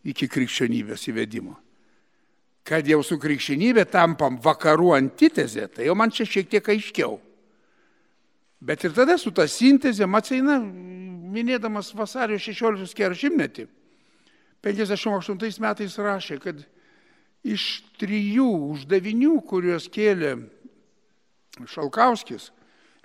iki 0.03 0.27
krikščionybės 0.27 1.07
įvedimo. 1.11 1.55
Kad 2.63 2.87
jau 2.87 3.01
su 3.03 3.17
krikščionybė 3.19 3.85
tampam 3.91 4.37
vakarų 4.43 4.93
antitezė, 4.95 5.67
tai 5.67 5.87
jau 5.89 5.95
man 5.99 6.11
čia 6.15 6.27
šiek 6.27 6.49
tiek 6.51 6.69
aiškiau. 6.75 7.17
Bet 8.63 8.85
ir 8.87 8.93
tada 8.95 9.17
su 9.19 9.33
ta 9.35 9.43
sintezė 9.51 10.07
Maceina, 10.07 10.61
minėdamas 10.63 11.91
vasario 11.95 12.37
16 12.39 13.33
metį, 13.35 13.67
58 14.63 15.59
metais 15.59 15.97
rašė, 15.99 16.39
kad 16.39 16.61
iš 17.43 17.83
trijų 17.99 18.47
uždavinių, 18.71 19.35
kuriuos 19.47 19.89
kėlė 19.91 20.37
Šalkauskis, 21.67 22.47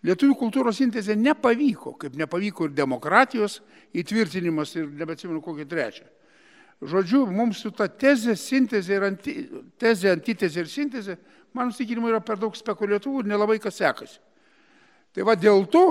lietuvių 0.07 0.37
kultūros 0.39 0.79
sintezė 0.79 1.19
nepavyko, 1.19 1.97
kaip 1.99 2.15
nepavyko 2.17 2.69
ir 2.69 2.77
demokratijos 2.79 3.59
įtvirtinimas 3.99 4.77
ir 4.79 4.87
nebeatsimenu 4.87 5.43
kokį 5.43 5.67
trečią. 5.69 6.07
Žodžiu, 6.79 7.25
mums 7.35 7.65
su 7.65 7.73
ta 7.75 7.89
tezė, 7.91 8.37
sintezė 8.39 8.95
ir 8.95 9.07
anti, 9.09 9.35
tezė, 9.81 10.13
antitezė 10.15 10.63
ir 10.63 10.71
sintezė, 10.71 11.17
mano 11.57 11.73
įsitikinimu, 11.75 12.13
yra 12.13 12.21
per 12.23 12.39
daug 12.39 12.55
spekuliatyvų 12.55 13.25
ir 13.25 13.31
nelabai 13.33 13.59
kas 13.63 13.81
sekasi. 13.81 14.21
Tai 15.17 15.25
va 15.27 15.35
dėl 15.35 15.65
to 15.73 15.83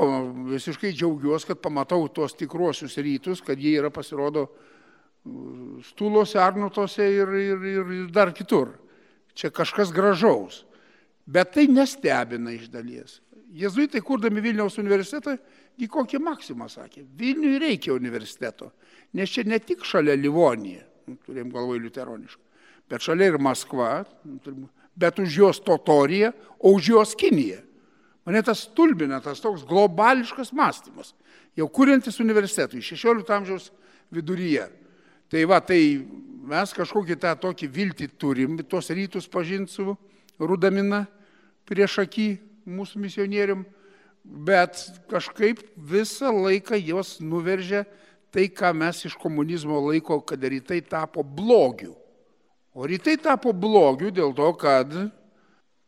visiškai 0.54 0.94
džiaugiuosi, 0.96 1.50
kad 1.50 1.60
pamatau 1.60 2.06
tuos 2.08 2.38
tikruosius 2.38 2.96
rytus, 3.04 3.42
kad 3.44 3.60
jie 3.60 3.74
yra 3.82 3.90
pasirodo 3.92 4.46
uh, 4.46 4.78
stūlose, 5.88 6.40
arnutose 6.42 7.06
ir, 7.12 7.32
ir, 7.40 7.66
ir 8.02 8.10
dar 8.14 8.34
kitur. 8.36 8.76
Čia 9.38 9.52
kažkas 9.54 9.92
gražaus. 9.94 10.64
Bet 11.28 11.54
tai 11.56 11.68
nestebina 11.70 12.54
iš 12.56 12.70
dalies. 12.72 13.20
Jėzuitai, 13.58 14.02
kurdami 14.04 14.42
Vilniaus 14.44 14.78
universitetą, 14.80 15.38
į 15.78 15.90
kokį 15.92 16.22
maksimą 16.24 16.68
sakė. 16.72 17.06
Vilniui 17.18 17.60
reikia 17.62 17.94
universiteto. 17.96 18.72
Nes 19.18 19.32
čia 19.32 19.46
ne 19.48 19.60
tik 19.64 19.86
šalia 19.88 20.18
Livonija, 20.18 20.84
nu, 21.08 21.18
turėjom 21.26 21.54
galvoj 21.54 21.80
liuteronišką, 21.86 22.42
bet 22.90 23.06
šalia 23.06 23.32
ir 23.32 23.40
Maskva, 23.42 23.92
nu, 24.26 24.68
bet 24.98 25.22
už 25.22 25.38
jos 25.42 25.62
Totorija, 25.64 26.34
o 26.60 26.74
už 26.76 26.92
jos 26.96 27.16
Kinija. 27.18 27.62
Mane 28.28 28.42
tas 28.44 28.66
stulbina, 28.66 29.22
tas 29.24 29.40
toks 29.40 29.64
globališkas 29.64 30.52
mąstymas, 30.52 31.14
jau 31.56 31.70
kuriantis 31.72 32.20
universitetui 32.20 32.82
16 32.84 33.32
amžiaus 33.32 33.70
viduryje. 34.12 34.66
Tai 35.32 35.46
va, 35.48 35.62
tai 35.64 35.80
mes 36.48 36.74
kažkokį 36.76 37.16
tą 37.24 37.32
tokį 37.40 37.70
viltį 37.72 38.10
turim, 38.20 38.60
tuos 38.68 38.92
rytus 38.92 39.30
pažinti 39.32 39.78
su 39.78 39.96
Rudamina 40.40 41.06
prieš 41.68 42.02
akį 42.04 42.28
mūsų 42.68 43.00
misionierium, 43.02 43.64
bet 44.28 44.80
kažkaip 45.12 45.62
visą 45.78 46.32
laiką 46.34 46.78
jos 46.82 47.18
nuveržia 47.24 47.86
tai, 48.32 48.50
ką 48.52 48.74
mes 48.76 49.06
iš 49.08 49.16
komunizmo 49.18 49.80
laiko, 49.88 50.20
kad 50.22 50.44
rytai 50.44 50.82
tapo 50.84 51.24
blogiu. 51.24 51.96
O 52.78 52.86
rytai 52.86 53.16
tapo 53.18 53.54
blogiu 53.56 54.12
dėl 54.14 54.36
to, 54.38 54.52
kad 54.60 54.94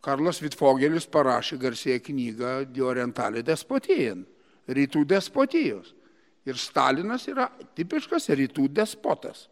Karlas 0.01 0.39
Vitfogelis 0.39 1.05
parašė 1.11 1.59
garsėją 1.59 1.99
knygą 2.07 2.53
Die 2.71 2.83
Orientalė 2.85 3.43
despotijin, 3.45 4.23
rytų 4.71 5.03
despotijos. 5.09 5.93
Ir 6.47 6.57
Stalinas 6.57 7.27
yra 7.29 7.49
tipiškas 7.75 8.29
rytų 8.31 8.69
despotas. 8.71 9.49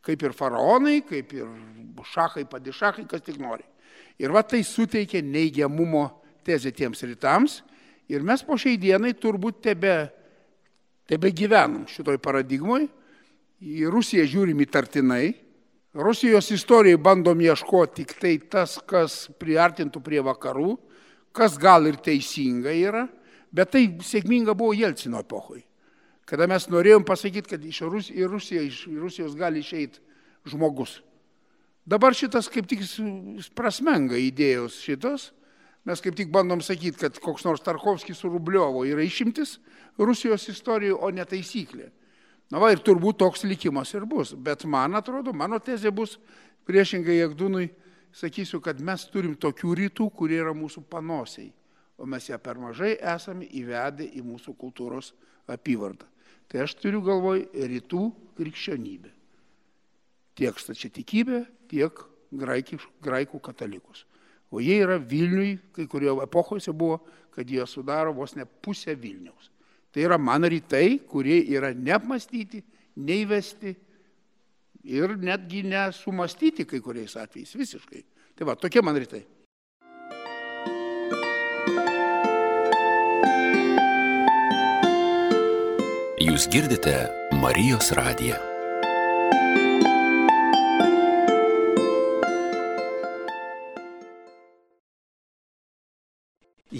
Kaip 0.00 0.22
ir 0.24 0.32
faraonai, 0.32 1.02
kaip 1.04 1.34
ir 1.36 1.50
šachai, 2.14 2.46
padišachai, 2.48 3.04
kas 3.10 3.26
tik 3.26 3.36
nori. 3.42 3.66
Ir 4.20 4.32
va 4.32 4.40
tai 4.46 4.62
suteikia 4.64 5.20
neigiamumo 5.24 6.06
tezė 6.46 6.72
tiems 6.76 7.02
rytams. 7.04 7.58
Ir 8.10 8.24
mes 8.26 8.42
po 8.42 8.58
šiai 8.58 8.78
dienai 8.80 9.14
turbūt 9.14 9.62
tebe 9.62 9.94
Tebe 11.10 11.32
gyvenam 11.34 11.88
šitoj 11.90 12.20
paradigmoj, 12.22 12.84
į 13.66 13.88
Rusiją 13.90 14.22
žiūrim 14.30 14.60
įtartinai, 14.62 15.32
Rusijos 15.98 16.52
istorijai 16.54 17.00
bandom 17.02 17.40
ieškoti 17.42 18.04
tik 18.04 18.12
tai 18.20 18.36
tas, 18.52 18.76
kas 18.86 19.24
priartintų 19.42 19.98
prie 20.06 20.20
vakarų, 20.22 20.76
kas 21.34 21.56
gal 21.58 21.88
ir 21.90 21.98
teisinga 21.98 22.70
yra, 22.70 23.08
bet 23.50 23.72
tai 23.74 23.82
sėkminga 24.06 24.54
buvo 24.54 24.76
Jelcino 24.78 25.18
epochoj. 25.24 25.64
Kada 26.30 26.46
mes 26.46 26.68
norėjom 26.70 27.02
pasakyti, 27.08 27.56
kad 27.56 27.66
iš 27.66 27.82
Rus, 27.90 28.12
į, 28.14 28.28
Rusiją, 28.30 28.62
iš 28.70 28.84
Rusijos 29.02 29.34
gali 29.34 29.64
išeiti 29.66 29.98
žmogus. 30.46 31.00
Dabar 31.82 32.14
šitas 32.14 32.46
kaip 32.46 32.70
tik 32.70 32.86
prasmenga 33.58 34.14
idėjos 34.14 34.78
šitos. 34.78 35.32
Mes 35.88 36.02
kaip 36.04 36.16
tik 36.16 36.28
bandom 36.32 36.60
sakyti, 36.60 36.98
kad 37.00 37.18
koks 37.22 37.46
nors 37.46 37.62
Tarkovskis 37.64 38.18
su 38.20 38.28
Rubliovo 38.28 38.84
yra 38.84 39.04
išimtis 39.04 39.56
Rusijos 39.98 40.44
istorijų, 40.52 40.98
o 41.00 41.08
ne 41.14 41.24
taisyklė. 41.24 41.88
Na 42.50 42.60
va 42.60 42.72
ir 42.74 42.82
turbūt 42.84 43.20
toks 43.22 43.46
likimas 43.46 43.94
ir 43.94 44.04
bus. 44.10 44.34
Bet 44.34 44.66
man 44.66 44.98
atrodo, 44.98 45.32
mano 45.32 45.60
tezė 45.62 45.92
bus 45.94 46.18
priešingai 46.68 47.20
Jagdūnui, 47.20 47.70
sakysiu, 48.12 48.60
kad 48.60 48.80
mes 48.82 49.06
turim 49.12 49.36
tokių 49.38 49.76
rytų, 49.84 50.10
kurie 50.18 50.40
yra 50.42 50.52
mūsų 50.56 50.82
panosiai, 50.90 51.52
o 51.96 52.08
mes 52.10 52.26
ją 52.28 52.38
per 52.42 52.58
mažai 52.58 52.96
esame 52.98 53.46
įvedę 53.46 54.08
į 54.18 54.24
mūsų 54.26 54.56
kultūros 54.58 55.12
apyvardą. 55.50 56.08
Tai 56.50 56.64
aš 56.66 56.74
turiu 56.82 57.00
galvoj 57.06 57.46
rytų 57.54 58.04
krikščionybę. 58.38 59.12
Tiek 60.34 60.58
stačiatikybę, 60.58 61.44
tiek 61.70 62.02
graikiš, 62.34 62.88
graikų 63.04 63.38
katalikus. 63.44 64.04
O 64.50 64.60
jie 64.60 64.80
yra 64.82 64.98
Vilniui, 64.98 65.54
kai 65.72 65.86
kurio 65.86 66.18
epochose 66.24 66.72
buvo, 66.74 66.98
kad 67.30 67.48
jie 67.48 67.64
sudaro 67.66 68.12
vos 68.14 68.34
ne 68.36 68.44
pusę 68.44 68.96
Vilniaus. 68.98 69.50
Tai 69.90 70.02
yra 70.06 70.18
man 70.18 70.46
rytai, 70.46 71.00
kurie 71.06 71.40
yra 71.54 71.72
neapmastyti, 71.74 72.62
neįvesti 72.98 73.74
ir 74.90 75.16
netgi 75.18 75.64
nesumastyti 75.66 76.66
kai 76.66 76.80
kuriais 76.82 77.16
atvejais 77.18 77.54
visiškai. 77.58 78.04
Tai 78.38 78.50
va, 78.50 78.56
tokie 78.58 78.82
man 78.82 78.98
rytai. 78.98 79.24
Jūs 86.20 86.46
girdite 86.52 86.94
Marijos 87.40 87.90
radiją. 87.96 88.49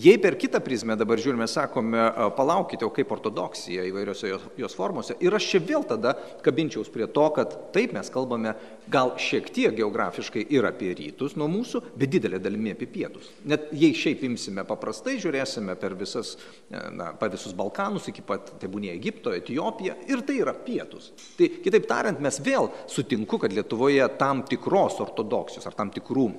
Jei 0.00 0.18
per 0.18 0.36
kitą 0.38 0.60
prizmę 0.64 0.94
dabar 0.96 1.20
žiūrime, 1.20 1.44
sakome, 1.50 2.00
palaukite, 2.36 2.86
o 2.86 2.92
kaip 2.94 3.10
ortodoksija 3.12 3.82
įvairiose 3.88 4.28
jos, 4.30 4.44
jos 4.56 4.76
formose. 4.78 5.16
Ir 5.20 5.34
aš 5.36 5.48
čia 5.50 5.60
vėl 5.66 5.82
tada 5.88 6.14
kabinčiaus 6.44 6.88
prie 6.94 7.08
to, 7.10 7.24
kad 7.36 7.56
taip 7.74 7.92
mes 7.96 8.08
kalbame 8.12 8.54
gal 8.92 9.12
šiek 9.20 9.50
tiek 9.52 9.74
geografiškai 9.76 10.46
ir 10.54 10.68
apie 10.68 10.92
rytus 10.96 11.34
nuo 11.36 11.50
mūsų, 11.52 11.82
bet 12.00 12.12
didelė 12.14 12.40
dalimi 12.40 12.72
apie 12.72 12.88
pietus. 12.88 13.28
Net 13.50 13.68
jei 13.76 13.90
šiaip 13.96 14.22
imsime 14.30 14.64
paprastai, 14.68 15.18
žiūrėsime 15.20 15.76
per 15.80 15.98
visas, 16.00 16.36
na, 16.70 17.10
pa 17.18 17.28
visus 17.32 17.56
Balkanus, 17.58 18.08
iki 18.08 18.24
pat 18.24 18.54
tebūnė 18.62 18.94
Egipto, 18.94 19.34
Etijopiją, 19.36 19.98
ir 20.08 20.24
tai 20.24 20.38
yra 20.40 20.54
pietus. 20.54 21.10
Tai 21.36 21.50
kitaip 21.66 21.90
tariant, 21.90 22.22
mes 22.24 22.40
vėl 22.46 22.70
sutinku, 22.88 23.42
kad 23.42 23.52
Lietuvoje 23.52 24.06
tam 24.22 24.46
tikros 24.48 25.02
ortodoksijos 25.04 25.68
ar 25.68 25.76
tam 25.76 25.92
tikrų 25.92 26.30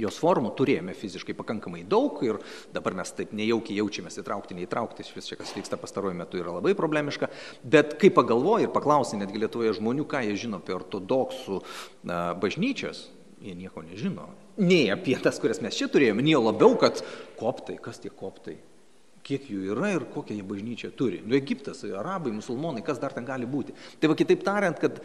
jos 0.00 0.18
formų 0.20 0.52
turėjome 0.58 0.94
fiziškai 0.96 1.36
pakankamai 1.38 1.84
daug 1.88 2.18
ir 2.26 2.40
dabar 2.74 2.96
mes 2.98 3.12
taip 3.16 3.34
nejaukiai 3.36 3.78
jaučiamės 3.80 4.20
įtraukti, 4.22 4.56
neįtraukti, 4.58 5.06
šis 5.06 5.30
čia 5.30 5.38
kas 5.40 5.54
vyksta 5.56 5.78
pastaruoju 5.80 6.18
metu 6.18 6.40
yra 6.40 6.56
labai 6.56 6.74
problemiška, 6.78 7.30
bet 7.62 7.96
kai 8.00 8.12
pagalvoji 8.14 8.68
ir 8.68 8.74
paklausi 8.74 9.20
netgi 9.20 9.44
Lietuvoje 9.44 9.76
žmonių, 9.78 10.06
ką 10.10 10.24
jie 10.26 10.36
žino 10.46 10.60
apie 10.60 10.76
ortodoksų 10.76 11.60
bažnyčias, 12.42 13.06
jie 13.40 13.54
nieko 13.56 13.84
nežino. 13.86 14.28
Nei 14.60 14.90
apie 14.92 15.16
tas, 15.22 15.38
kurias 15.40 15.62
mes 15.64 15.76
čia 15.76 15.88
turėjome, 15.88 16.24
nei 16.24 16.36
labiau, 16.36 16.74
kad 16.80 17.00
koptai, 17.40 17.78
kas 17.80 18.02
tie 18.02 18.12
koptai, 18.12 18.58
kiek 19.24 19.46
jų 19.52 19.70
yra 19.74 19.94
ir 19.94 20.06
kokią 20.12 20.36
jie 20.36 20.44
bažnyčią 20.46 20.90
turi. 20.96 21.20
Nu, 21.24 21.36
Egiptas, 21.36 21.82
arabai, 21.84 22.32
musulmonai, 22.34 22.84
kas 22.84 23.00
dar 23.00 23.14
ten 23.16 23.26
gali 23.28 23.48
būti. 23.48 23.74
Tai 24.00 24.12
va 24.12 24.16
kitaip 24.18 24.44
tariant, 24.46 24.80
kad 24.80 25.00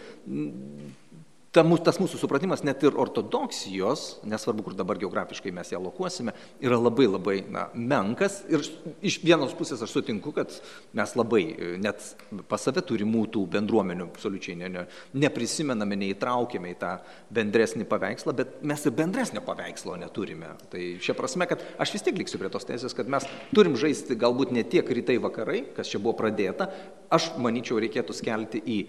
ta, 1.56 1.64
tas 1.88 2.00
mūsų 2.02 2.20
supratimas 2.20 2.64
net 2.66 2.84
ir 2.84 2.98
ortodoksijos, 3.00 4.04
nesvarbu, 4.28 4.66
kur 4.68 4.76
dabar 4.78 5.00
geografiškai 5.00 5.54
mes 5.56 5.72
ją 5.72 5.80
lokuosime, 5.84 6.34
yra 6.64 6.78
labai 6.80 7.08
labai 7.08 7.38
na, 7.52 7.68
menkas. 7.74 8.42
Ir 8.52 8.66
iš 9.06 9.20
vienos 9.24 9.56
pusės 9.58 9.84
aš 9.86 9.94
sutinku, 9.96 10.34
kad 10.36 10.52
mes 10.96 11.16
labai 11.16 11.44
net 11.82 12.04
pas 12.50 12.62
save 12.66 12.84
turimų 12.86 13.26
tų 13.36 13.46
bendruomenių 13.56 14.10
absoliučiai 14.10 14.58
ne, 14.60 14.72
ne, 14.74 14.86
neprisimename, 15.26 15.98
neįtraukiame 16.04 16.74
į 16.74 16.80
tą 16.82 16.94
bendresnį 17.36 17.88
paveikslą, 17.90 18.36
bet 18.38 18.60
mes 18.68 18.86
ir 18.86 18.96
bendresnio 18.98 19.44
paveikslo 19.46 19.98
neturime. 20.02 20.54
Tai 20.72 20.84
šia 21.04 21.16
prasme, 21.18 21.48
kad 21.50 21.64
aš 21.82 21.96
vis 21.96 22.06
tiek 22.06 22.20
liksiu 22.20 22.42
prie 22.42 22.52
tos 22.54 22.68
teisės, 22.68 22.96
kad 22.98 23.10
mes 23.12 23.28
turim 23.56 23.78
žaisti 23.80 24.18
galbūt 24.20 24.52
ne 24.56 24.66
tiek 24.68 24.90
rytai 25.00 25.18
vakarai, 25.24 25.64
kas 25.78 25.92
čia 25.92 26.04
buvo 26.04 26.18
pradėta, 26.20 26.70
aš 27.14 27.32
manyčiau 27.42 27.80
reikėtų 27.82 28.16
skelti 28.18 28.62
į 28.62 28.80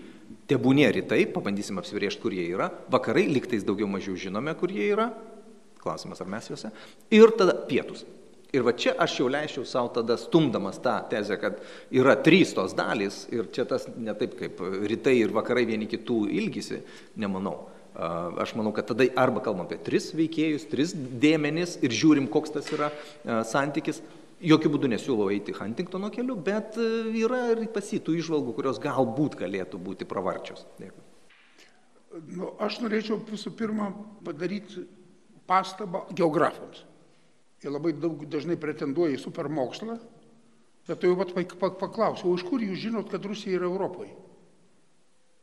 Tebūnė 0.46 0.90
rytai, 0.94 1.24
pabandysim 1.35 1.80
apsibriežti, 1.80 2.22
kur 2.22 2.35
jie 2.35 2.44
yra, 2.52 2.68
vakarai 2.92 3.26
liktais 3.30 3.64
daugiau 3.66 3.88
mažiau 3.90 4.14
žinome, 4.20 4.54
kur 4.59 4.70
jie 4.70 4.92
yra, 4.92 5.09
klausimas 5.82 6.22
ar 6.22 6.30
mes 6.30 6.46
juose, 6.50 6.70
ir 7.14 7.35
tada 7.38 7.56
pietus. 7.66 8.04
Ir 8.54 8.62
va 8.62 8.72
čia 8.78 8.94
aš 9.02 9.16
jau 9.18 9.26
leisčiau 9.28 9.66
savo 9.66 9.90
tada 9.96 10.14
stumdamas 10.20 10.78
tą 10.82 10.94
tezę, 11.11 11.37
kad 11.42 11.59
yra 11.90 12.14
trys 12.22 12.54
tos 12.54 12.76
dalys 12.78 13.24
ir 13.35 13.50
čia 13.52 13.66
tas 13.68 13.88
ne 13.90 14.14
taip 14.14 14.37
kaip 14.38 14.62
rytai 14.87 15.16
ir 15.18 15.35
vakarai 15.35 15.66
vieni 15.66 15.88
kitų 15.90 16.22
ilgisi, 16.38 16.78
nemanau. 17.18 17.66
Aš 17.96 18.52
manau, 18.59 18.74
kad 18.76 18.87
tada 18.90 19.09
arba 19.18 19.42
kalbam 19.42 19.64
apie 19.66 19.80
tris 19.82 20.11
veikėjus, 20.14 20.68
tris 20.70 20.92
dėmenis 20.94 21.78
ir 21.82 21.94
žiūrim, 21.96 22.30
koks 22.30 22.54
tas 22.54 22.70
yra 22.76 22.90
santykis, 23.48 24.02
Jokių 24.44 24.68
būdų 24.75 24.90
nesiūlau 24.92 25.31
eiti 25.33 25.55
Huntingtono 25.57 26.11
keliu, 26.12 26.35
bet 26.37 26.77
e, 26.77 26.87
yra 27.22 27.46
ir 27.55 27.62
pasytų 27.72 28.18
išvalgų, 28.18 28.53
kurios 28.59 28.81
galbūt 28.83 29.38
galėtų 29.40 29.81
būti 29.81 30.09
pravarčios. 30.09 30.66
Dėkui. 30.77 31.05
Nu, 32.37 32.51
aš 32.61 32.83
norėčiau 32.83 33.16
visų 33.29 33.55
pirma 33.57 33.88
padaryti 34.25 34.85
pastabą 35.49 36.05
geografams. 36.12 36.85
Jie 37.64 37.72
labai 37.72 37.94
daug 37.96 38.27
dažnai 38.29 38.59
pretenduoja 38.61 39.16
į 39.16 39.22
supermokslą, 39.22 39.96
bet 40.87 41.01
tai 41.01 41.11
jau 41.11 41.16
pat 41.57 41.81
paklausiau, 41.81 42.37
iš 42.37 42.44
kur 42.44 42.61
jūs 42.61 42.83
žinot, 42.85 43.09
kad 43.12 43.25
Rusija 43.25 43.57
yra 43.57 43.70
Europoje? 43.70 44.12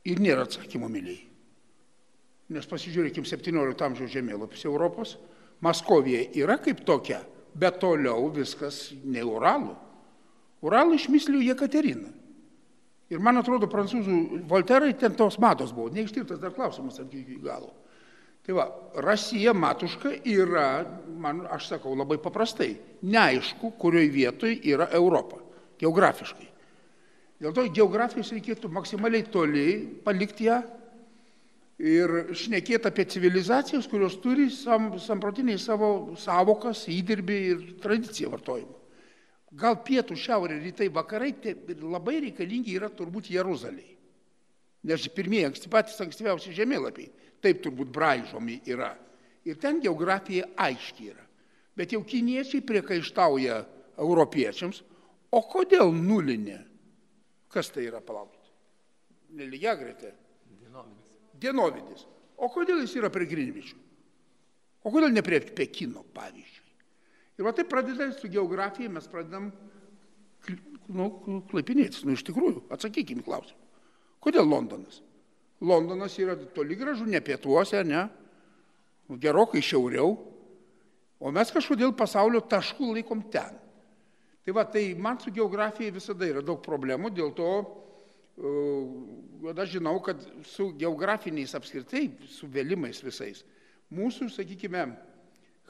Ir 0.05 0.21
nėra 0.21 0.45
atsakymo, 0.45 0.89
mėlyjei. 0.91 1.29
Nes 2.53 2.69
pasižiūrėkime 2.69 3.25
17 3.25 3.85
amžiaus 3.87 4.11
žemėlapis 4.13 4.65
Europos. 4.69 5.17
Maskovija 5.63 6.25
yra 6.37 6.59
kaip 6.61 6.83
tokia, 6.85 7.21
bet 7.55 7.79
toliau 7.81 8.29
viskas 8.33 8.91
ne 9.03 9.23
Uralų. 9.25 9.75
Uralų 10.63 10.97
išmislių 10.97 11.43
Jekaterina. 11.49 12.11
Ir 13.11 13.21
man 13.21 13.37
atrodo, 13.37 13.67
prancūzų 13.69 14.43
Volterai 14.49 14.93
ten 14.97 15.13
tos 15.17 15.37
matos 15.41 15.73
buvo, 15.75 15.91
neištirtas 15.93 16.39
dar 16.41 16.53
klausimas 16.55 16.97
iki 17.03 17.37
galo. 17.43 17.73
Tai 18.43 18.55
va, 18.57 18.65
Rasija 18.99 19.53
matuška 19.55 20.09
yra, 20.27 20.83
man, 21.07 21.45
aš 21.53 21.69
sakau 21.75 21.93
labai 21.95 22.17
paprastai, 22.19 22.73
neaišku, 23.05 23.71
kurioje 23.79 24.09
vietoje 24.11 24.57
yra 24.73 24.89
Europa, 24.91 25.39
geografiškai. 25.79 26.49
Dėl 27.43 27.55
to 27.55 27.63
geografijos 27.75 28.31
reikėtų 28.35 28.71
maksimaliai 28.71 29.23
toli 29.31 29.67
palikti 30.03 30.49
ją 30.49 30.61
ir 31.81 32.33
šnekėti 32.37 32.89
apie 32.89 33.05
civilizacijas, 33.09 33.87
kurios 33.89 34.17
turi 34.21 34.49
sam, 34.53 34.93
samprotiniai 35.01 35.59
savo 35.61 36.13
savokas, 36.19 36.85
įdirbį 36.91 37.39
ir 37.49 37.65
tradiciją 37.81 38.31
vartojimo. 38.33 38.77
Gal 39.53 39.77
pietų, 39.85 40.17
šiaurė, 40.17 40.57
rytai, 40.63 40.89
vakarai 40.93 41.33
tai 41.41 41.53
labai 41.77 42.19
reikalingi 42.23 42.73
yra 42.77 42.89
turbūt 42.89 43.29
Jeruzaliai. 43.33 43.91
Nes 44.89 45.05
pirmieji, 45.15 45.47
anksti, 45.51 45.69
patys 45.71 46.01
ankstyviausi 46.03 46.55
žemėlapiai, 46.57 47.11
taip 47.43 47.61
turbūt 47.63 47.91
braižomi 47.93 48.59
yra. 48.67 48.91
Ir 49.45 49.59
ten 49.61 49.79
geografija 49.83 50.49
aiškiai 50.59 51.11
yra. 51.13 51.23
Bet 51.77 51.93
jau 51.93 52.01
kiniečiai 52.05 52.63
priekaištauja 52.65 53.61
europiečiams, 54.01 54.81
o 55.33 55.41
kodėl 55.49 55.93
nulinė? 55.93 56.59
Kas 57.53 57.69
tai 57.73 57.85
yra, 57.87 58.01
palaukit? 58.01 58.41
Nelygiagretė 59.37 60.11
dienovidis. 61.43 62.07
O 62.39 62.49
kodėl 62.51 62.81
jis 62.83 62.95
yra 62.99 63.11
prie 63.13 63.27
Grinvičių? 63.29 63.77
O 64.83 64.91
kodėl 64.91 65.13
ne 65.13 65.23
prie 65.23 65.39
Pekino, 65.55 66.03
pavyzdžiui? 66.15 66.71
Ir 67.39 67.47
va 67.47 67.53
taip 67.55 67.69
pradeda 67.71 68.09
su 68.13 68.29
geografija, 68.31 68.91
mes 68.93 69.07
pradedam 69.09 69.49
nu, 70.91 71.07
klaipinėtis. 71.49 72.03
Nu, 72.05 72.17
iš 72.17 72.25
tikrųjų, 72.27 72.67
atsakykime 72.73 73.23
klausimą. 73.25 73.59
Kodėl 74.23 74.47
Londonas? 74.47 75.01
Londonas 75.63 76.15
yra 76.19 76.35
toli 76.55 76.75
gražu, 76.79 77.07
ne 77.07 77.19
pietuose, 77.23 77.81
ne, 77.87 78.05
gerokai 79.19 79.61
šiauriau, 79.63 80.15
o 81.23 81.31
mes 81.31 81.51
kažkodėl 81.55 81.93
pasaulio 81.95 82.41
taškų 82.51 82.93
laikom 82.97 83.23
ten. 83.31 83.59
Tai 84.43 84.55
va, 84.55 84.65
tai 84.67 84.89
man 84.99 85.19
su 85.23 85.31
geografija 85.31 85.93
visada 85.95 86.27
yra 86.27 86.43
daug 86.43 86.59
problemų, 86.63 87.13
dėl 87.15 87.31
to 87.35 87.49
aš 88.41 89.69
žinau, 89.75 89.99
kad 90.01 90.21
su 90.47 90.71
geografiniais 90.79 91.53
apskritai 91.55 92.07
suvėlimais 92.33 93.03
visais, 93.05 93.43
mūsų, 93.93 94.29
sakykime, 94.33 94.87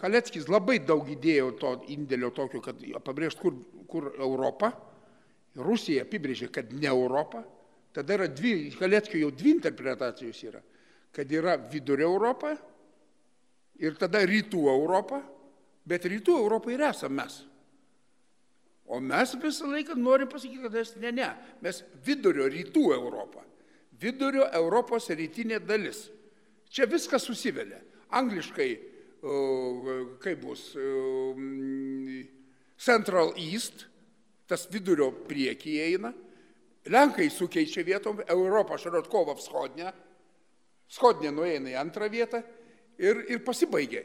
Haleckis 0.01 0.47
labai 0.49 0.79
daug 0.81 1.05
įdėjo 1.13 1.51
to 1.61 1.73
indėlio 1.93 2.31
tokio, 2.33 2.63
kad 2.65 2.79
pabrėžt, 3.05 3.37
kur, 3.39 3.53
kur 3.87 4.09
Europa, 4.17 4.71
Rusija 5.55 6.01
apibrėžė, 6.07 6.49
kad 6.49 6.71
ne 6.73 6.89
Europa, 6.89 7.43
tada 7.93 8.17
yra 8.17 8.27
dvi, 8.27 8.71
Haleckio 8.79 9.21
jau 9.21 9.29
dvi 9.31 9.53
interpretacijos 9.53 10.39
yra, 10.49 10.63
kad 11.13 11.29
yra 11.29 11.59
vidurio 11.69 12.09
Europa 12.09 12.55
ir 13.79 13.95
tada 14.01 14.23
rytų 14.25 14.65
Europą, 14.73 15.21
bet 15.85 16.09
rytų 16.09 16.39
Europą 16.41 16.73
ir 16.73 16.87
esame 16.89 17.21
mes. 17.21 17.43
O 18.85 18.99
mes 18.99 19.35
visą 19.39 19.69
laiką 19.71 19.95
norim 19.95 20.27
pasakyti, 20.27 20.63
kad 20.65 20.73
mes 20.75 20.95
ne, 20.99 21.11
ne, 21.15 21.29
mes 21.63 21.83
vidurio 22.05 22.49
rytų 22.51 22.83
Europą. 22.95 23.43
Vidurio 23.99 24.49
Europos 24.51 25.07
rytinė 25.09 25.61
dalis. 25.63 26.09
Čia 26.73 26.87
viskas 26.89 27.23
susivelia. 27.23 27.79
Angliškai, 28.13 28.69
kaip 30.21 30.41
bus, 30.43 30.65
Central 32.83 33.31
East, 33.39 33.85
tas 34.49 34.67
vidurio 34.71 35.13
priekį 35.29 35.77
eina. 35.85 36.11
Lenkai 36.91 37.29
sukeičia 37.31 37.85
vietom, 37.87 38.19
Europą 38.27 38.75
Šarotkovo 38.77 39.37
Vschodnę, 39.39 39.93
Skodnė 40.93 41.31
nueina 41.33 41.71
į 41.71 41.77
antrą 41.79 42.09
vietą 42.11 42.43
ir, 42.99 43.23
ir 43.31 43.39
pasibaigia. 43.45 44.03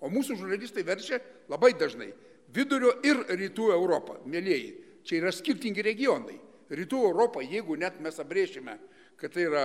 O 0.00 0.08
mūsų 0.10 0.38
žurnalistai 0.40 0.82
verčia 0.86 1.20
labai 1.52 1.74
dažnai 1.78 2.08
vidurio 2.54 2.94
ir 3.06 3.22
rytų 3.34 3.70
Europą. 3.74 4.18
Mėlyjeji, 4.30 4.72
čia 5.06 5.20
yra 5.20 5.32
skirtingi 5.34 5.84
regionai. 5.84 6.38
Rytų 6.74 7.02
Europą, 7.10 7.42
jeigu 7.44 7.76
net 7.78 8.00
mes 8.02 8.16
abrėšime, 8.22 8.78
kad 9.20 9.34
tai 9.34 9.46
yra 9.46 9.64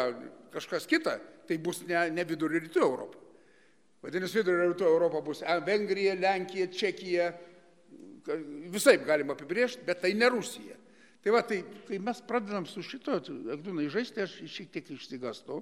kažkas 0.53 0.85
kita, 0.89 1.17
tai 1.47 1.57
bus 1.61 1.81
ne, 1.87 2.09
ne 2.13 2.25
vidurio 2.27 2.61
rytų 2.61 2.83
Europą. 2.85 3.21
Vadinasi, 4.03 4.39
vidurio 4.39 4.69
rytų 4.71 4.87
Europa 4.87 5.21
bus 5.23 5.41
Vengrija, 5.65 6.15
Lenkija, 6.19 6.69
Čekija, 6.71 7.31
visai 8.71 8.99
galima 9.03 9.35
apibrėžti, 9.35 9.83
bet 9.87 10.03
tai 10.03 10.13
ne 10.15 10.29
Rusija. 10.31 10.77
Tai 11.19 11.33
va, 11.35 11.41
tai 11.43 11.63
kai 11.87 11.99
mes 11.99 12.21
pradedam 12.27 12.67
su 12.69 12.83
šito, 12.85 13.17
Agdūnai, 13.55 13.89
žaisti, 13.91 14.23
aš 14.23 14.37
šiek 14.47 14.69
tiek 14.71 14.91
išsigastu, 14.95 15.59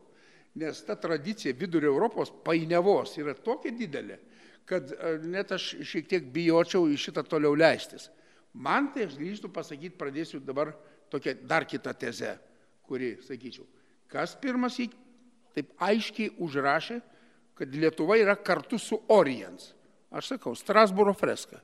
nes 0.61 0.83
ta 0.85 0.95
tradicija 0.99 1.55
vidurio 1.57 1.89
Europos 1.93 2.29
painiavos 2.45 3.15
yra 3.17 3.33
tokia 3.33 3.73
didelė, 3.73 4.19
kad 4.67 4.91
e, 4.91 5.15
net 5.23 5.53
aš 5.55 5.69
šiek 5.87 6.09
tiek 6.11 6.27
bijočiau 6.33 6.89
į 6.91 6.97
šitą 6.99 7.23
toliau 7.27 7.55
leistis. 7.57 8.09
Man 8.57 8.91
tai 8.93 9.05
aš 9.07 9.17
grįžtų 9.19 9.51
pasakyti, 9.53 9.95
pradėsiu 9.99 10.41
dabar 10.43 10.73
tokią 11.11 11.37
dar 11.47 11.65
kitą 11.69 11.93
tezę, 11.95 12.35
kuri, 12.87 13.15
sakyčiau, 13.23 13.67
kas 14.11 14.35
pirmas 14.39 14.79
į 14.81 14.89
taip 15.55 15.71
aiškiai 15.81 16.35
užrašė, 16.43 16.99
kad 17.57 17.73
Lietuva 17.73 18.19
yra 18.19 18.35
kartu 18.37 18.77
su 18.81 18.99
Oriens. 19.13 19.71
Aš 20.13 20.33
sakau, 20.35 20.53
Strasbūro 20.55 21.13
freska. 21.17 21.59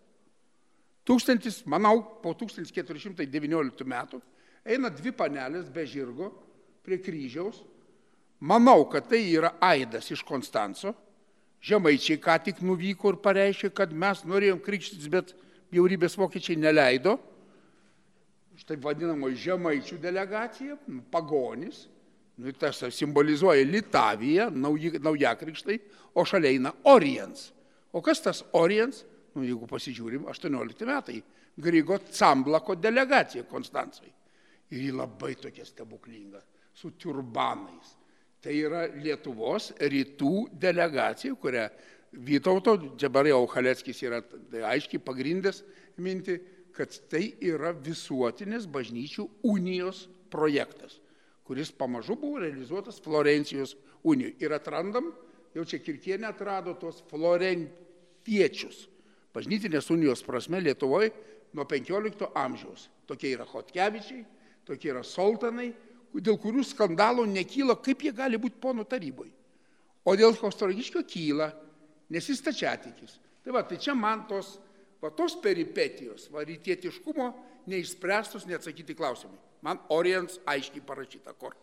Tūkstantis, 1.07 1.61
manau, 1.69 1.99
po 2.23 2.33
1419 2.39 3.85
metų 3.87 4.19
eina 4.63 4.89
dvi 4.91 5.11
panelės 5.15 5.69
be 5.71 5.83
žirgo 5.87 6.31
prie 6.83 6.99
kryžiaus. 7.03 7.61
Manau, 8.43 8.83
kad 8.91 9.07
tai 9.11 9.21
yra 9.31 9.53
Aidas 9.63 10.09
iš 10.11 10.23
Konstanco. 10.27 10.93
Žemaičiai 11.63 12.19
ką 12.19 12.35
tik 12.43 12.59
nuvyko 12.65 13.13
ir 13.13 13.19
pareiškė, 13.23 13.71
kad 13.75 13.93
mes 13.95 14.25
norėjom 14.27 14.59
krikštytis, 14.63 15.07
bet 15.11 15.31
bjaurybės 15.71 16.17
vokiečiai 16.19 16.59
neleido. 16.59 17.15
Štai 18.59 18.77
vadinamo 18.83 19.31
žemaičių 19.31 19.97
delegacija, 20.03 20.75
pagonis, 21.11 21.87
nu, 22.37 22.51
tas 22.59 22.83
simbolizuoja 22.93 23.63
Litaviją, 23.65 24.51
naujakrikštai, 24.53 25.79
o 26.13 26.27
šalia 26.27 26.51
eina 26.53 26.75
Oriens. 26.91 27.49
O 27.95 28.03
kas 28.03 28.21
tas 28.21 28.43
Oriens? 28.59 29.01
nu, 29.33 29.43
jeigu 29.45 29.67
pasižiūrim, 29.69 30.27
18 30.29 30.87
metai, 30.89 31.19
Grygo 31.63 31.99
Camblako 32.09 32.75
delegacija 32.75 33.45
Konstancijai. 33.49 34.11
Ir 34.73 34.87
ji 34.87 34.93
labai 34.95 35.35
tokia 35.37 35.65
stebuklinga, 35.65 36.41
su 36.73 36.93
turbanais. 36.97 37.93
Tai 38.43 38.53
yra 38.59 38.87
Lietuvos 38.99 39.71
rytų 39.79 40.33
delegacija, 40.59 41.35
kurią 41.39 41.69
Vytauto, 42.13 42.75
dabar 43.01 43.25
jau 43.25 43.39
Haleckis 43.49 44.03
yra 44.05 44.19
tai 44.21 44.61
aiškiai 44.75 45.01
pagrindęs 45.01 45.63
minti, 45.97 46.35
kad 46.73 46.93
tai 47.09 47.31
yra 47.41 47.71
visuotinės 47.73 48.67
bažnyčių 48.69 49.25
unijos 49.49 50.03
projektas, 50.33 50.99
kuris 51.45 51.71
pamažu 51.73 52.17
buvo 52.19 52.43
realizuotas 52.43 53.01
Florencijos 53.01 53.73
unijoje. 54.05 54.35
Ir 54.45 54.53
atrandam, 54.53 55.09
jau 55.57 55.65
čia 55.65 55.81
Kirkienė 55.81 56.29
atrado 56.29 56.75
tos 56.77 57.01
florentiečius 57.09 58.87
bažnytinės 59.33 59.89
unijos 59.93 60.21
prasme 60.25 60.61
Lietuvoje 60.61 61.11
nuo 61.57 61.65
15 61.69 62.29
amžiaus. 62.37 62.87
Tokie 63.09 63.33
yra 63.33 63.45
Hotkevičiai, 63.49 64.23
tokie 64.67 64.93
yra 64.93 65.03
Soltanai, 65.05 65.71
dėl 66.21 66.37
kurių 66.37 66.63
skandalų 66.67 67.25
nekyla, 67.29 67.75
kaip 67.81 68.03
jie 68.05 68.11
gali 68.13 68.37
būti 68.37 68.59
ponų 68.61 68.85
taryboje. 68.89 69.31
O 70.03 70.15
dėl 70.19 70.35
Kostorogiškio 70.35 71.01
kyla, 71.07 71.49
nes 72.11 72.27
jis 72.29 72.43
tačiatikis. 72.43 73.17
Tai 73.43 73.55
va, 73.55 73.63
tai 73.67 73.79
čia 73.81 73.95
man 73.95 74.25
tos, 74.29 74.57
va, 75.01 75.11
tos 75.15 75.37
peripetijos, 75.41 76.29
va, 76.31 76.43
rytietiškumo 76.47 77.31
neišspręstus, 77.71 78.47
neatsakyti 78.47 78.95
klausimai. 78.95 79.39
Man 79.63 79.79
Orients 79.95 80.41
aiškiai 80.45 80.83
parašyta, 80.83 81.33
kur. 81.39 81.55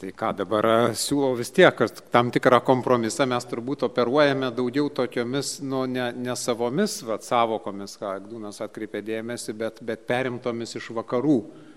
Tai 0.00 0.12
ką 0.16 0.28
dabar 0.38 0.66
siūlau 0.96 1.34
vis 1.36 1.50
tiek, 1.52 1.72
kad 1.76 1.98
tam 2.14 2.30
tikrą 2.32 2.60
kompromisą 2.64 3.26
mes 3.28 3.44
turbūt 3.50 3.82
operuojame 3.88 4.52
daugiau 4.54 4.86
tokiomis, 4.94 5.56
nu, 5.66 5.82
ne, 5.90 6.12
ne 6.14 6.36
savomis 6.38 7.00
vat, 7.04 7.26
savokomis, 7.26 7.96
ką 8.00 8.14
Agdūnas 8.20 8.62
atkreipė 8.64 9.02
dėmesį, 9.04 9.56
bet, 9.58 9.82
bet 9.84 10.06
perimtomis 10.08 10.76
iš 10.78 10.92
vakarų 10.96 11.36
e, 11.42 11.69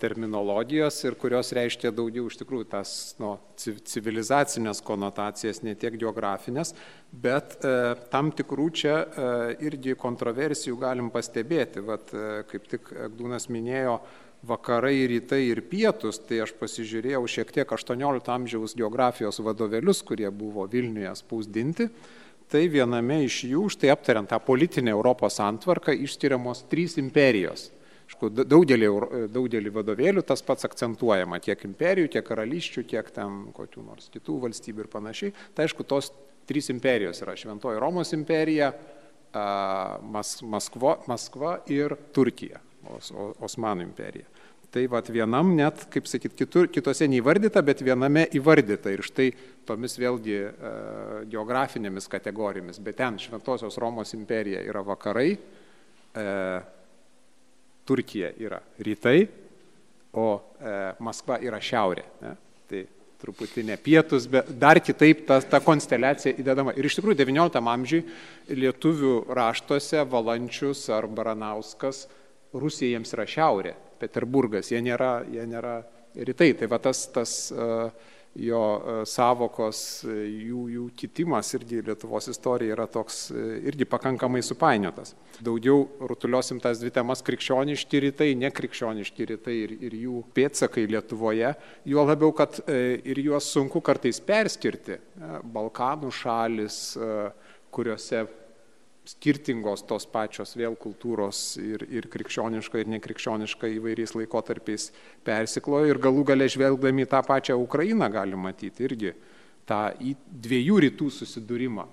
terminologijos 0.00 0.98
ir 1.04 1.16
kurios 1.20 1.52
reiškia 1.56 1.90
daugiau 1.94 2.26
iš 2.30 2.38
tikrųjų 2.40 2.66
tas 2.72 2.90
nu, 3.20 3.34
civilizacinės 3.56 4.80
konotacijas, 4.84 5.62
ne 5.66 5.74
tiek 5.78 5.98
geografinės, 6.00 6.72
bet 7.12 7.58
e, 7.60 7.72
tam 8.12 8.30
tikrų 8.36 8.68
čia 8.76 8.94
e, 8.96 9.26
irgi 9.68 9.96
kontroversijų 10.00 10.78
galim 10.80 11.10
pastebėti. 11.12 11.84
Vat, 11.84 12.12
e, 12.12 12.42
kaip 12.50 12.70
tik 12.72 12.92
Agdūnas 13.08 13.50
minėjo, 13.52 13.98
vakarai, 14.46 15.06
rytai 15.10 15.42
ir 15.50 15.62
pietus, 15.68 16.20
tai 16.24 16.42
aš 16.44 16.54
pasižiūrėjau 16.60 17.24
šiek 17.36 17.52
tiek 17.56 17.72
18 17.76 18.32
amžiaus 18.32 18.76
geografijos 18.78 19.40
vadovėlius, 19.42 20.04
kurie 20.06 20.30
buvo 20.30 20.66
Vilniuje 20.70 21.14
spausdinti. 21.20 21.90
Tai 22.46 22.62
viename 22.70 23.24
iš 23.26 23.40
jų, 23.48 23.64
štai 23.74 23.90
aptariant 23.90 24.30
tą 24.30 24.38
politinę 24.38 24.92
Europos 24.94 25.40
antvarką, 25.42 25.96
išskiriamos 26.06 26.62
trys 26.70 26.94
imperijos. 27.02 27.72
Aišku, 28.06 28.30
daugelį, 28.46 28.88
daugelį 29.34 29.72
vadovėlių 29.74 30.22
tas 30.26 30.44
pats 30.46 30.68
akcentuojama 30.68 31.40
tiek 31.42 31.64
imperijų, 31.66 32.12
tiek 32.14 32.26
karališčių, 32.26 32.84
tiek 32.92 33.08
ten 33.14 33.48
kokių 33.56 33.82
nors 33.82 34.06
kitų 34.14 34.38
valstybių 34.44 34.84
ir 34.84 34.90
panašiai. 34.92 35.34
Tai 35.56 35.66
aišku, 35.66 35.86
tos 35.90 36.12
trys 36.46 36.70
imperijos 36.70 37.22
yra 37.24 37.34
Šventoji 37.38 37.82
Romos 37.82 38.14
imperija, 38.14 38.70
Mas, 40.06 40.38
Maskva, 40.40 40.94
Maskva 41.10 41.58
ir 41.68 41.92
Turkija, 42.14 42.62
Os, 42.94 43.10
Osmanų 43.42 43.84
imperija. 43.88 44.30
Tai 44.72 44.84
vat 44.92 45.08
vienam 45.12 45.50
net, 45.56 45.86
kaip 45.92 46.08
sakyt, 46.10 46.34
kitur, 46.36 46.70
kitose 46.72 47.06
neįvardyta, 47.08 47.62
bet 47.64 47.82
viename 47.86 48.26
įvardyta. 48.36 48.92
Ir 48.92 49.02
štai 49.06 49.28
tomis 49.66 49.94
vėlgi 49.98 50.36
e, 50.36 50.50
geografinėmis 51.32 52.10
kategorijomis. 52.12 52.80
Bet 52.84 52.98
ten 53.00 53.18
Šventosios 53.22 53.78
Romos 53.80 54.12
imperija 54.16 54.60
yra 54.66 54.82
vakarai, 54.84 55.30
e, 55.32 56.26
Turkija 57.86 58.32
yra 58.42 58.60
rytai, 58.82 59.28
o 60.16 60.26
e, 60.36 60.76
Maskva 61.04 61.38
yra 61.44 61.60
šiaurė. 61.62 62.04
Ne? 62.22 62.34
Tai 62.66 62.82
truputį 63.22 63.64
ne 63.68 63.76
pietus, 63.80 64.26
bet 64.30 64.48
dar 64.60 64.80
kitaip 64.84 65.24
ta, 65.28 65.38
ta 65.40 65.60
konsteliacija 65.64 66.36
įdedama. 66.36 66.74
Ir 66.76 66.88
iš 66.88 66.98
tikrųjų 66.98 67.18
XIX 67.22 67.72
amžiui 67.72 68.02
lietuvių 68.52 69.16
raštuose 69.36 70.04
Valančius 70.10 70.84
ar 70.92 71.08
Baranauskas 71.08 72.04
Rusija 72.56 72.96
jiems 72.96 73.12
yra 73.16 73.26
šiaurė, 73.28 73.74
Peterburgas, 74.00 74.70
jie 74.72 74.80
nėra, 74.84 75.20
jie 75.32 75.44
nėra 75.48 75.78
rytai. 76.16 76.52
Tai 76.58 76.68
va 76.72 76.78
tas, 76.82 77.06
tas 77.12 77.32
jo 78.36 78.60
savokos, 79.08 79.80
jų, 80.06 80.62
jų 80.74 80.84
kitimas 80.98 81.52
irgi 81.56 81.82
Lietuvos 81.86 82.28
istorija 82.32 82.74
yra 82.76 82.86
toks 82.90 83.30
irgi 83.32 83.86
pakankamai 83.88 84.42
supainiotas. 84.44 85.14
Daugiau 85.44 85.86
rutuliosim 86.00 86.60
tas 86.60 86.80
dvi 86.80 86.92
temas- 86.94 87.24
krikščioniški 87.26 88.02
rytai, 88.06 88.30
nekrikščioniški 88.36 89.28
rytai 89.32 89.56
ir, 89.64 89.76
ir 89.88 89.98
jų 90.04 90.22
pėtsakai 90.36 90.86
Lietuvoje. 90.90 91.54
Juo 91.84 92.06
labiau, 92.06 92.32
kad 92.34 92.60
ir 92.68 93.22
juos 93.24 93.50
sunku 93.52 93.80
kartais 93.80 94.20
perskirti. 94.20 94.98
Balkanų 95.44 96.12
šalis, 96.12 96.98
kuriuose 97.70 98.26
skirtingos 99.06 99.84
tos 99.86 100.06
pačios 100.10 100.56
vėl 100.58 100.74
kultūros 100.78 101.56
ir, 101.62 101.84
ir 101.94 102.08
krikščioniška, 102.10 102.80
ir 102.82 102.90
nekrikščioniška 102.96 103.70
įvairiais 103.76 104.16
laikotarpiais 104.18 104.90
persiklojo 105.26 105.92
ir 105.92 106.00
galų 106.02 106.24
gale 106.32 106.48
žvelgdami 106.50 107.06
tą 107.10 107.22
pačią 107.26 107.58
Ukrainą 107.62 108.10
galim 108.12 108.42
matyti 108.48 108.86
irgi 108.88 109.14
tą 109.66 109.80
dviejų 110.46 110.80
rytų 110.86 111.10
susidūrimą. 111.20 111.86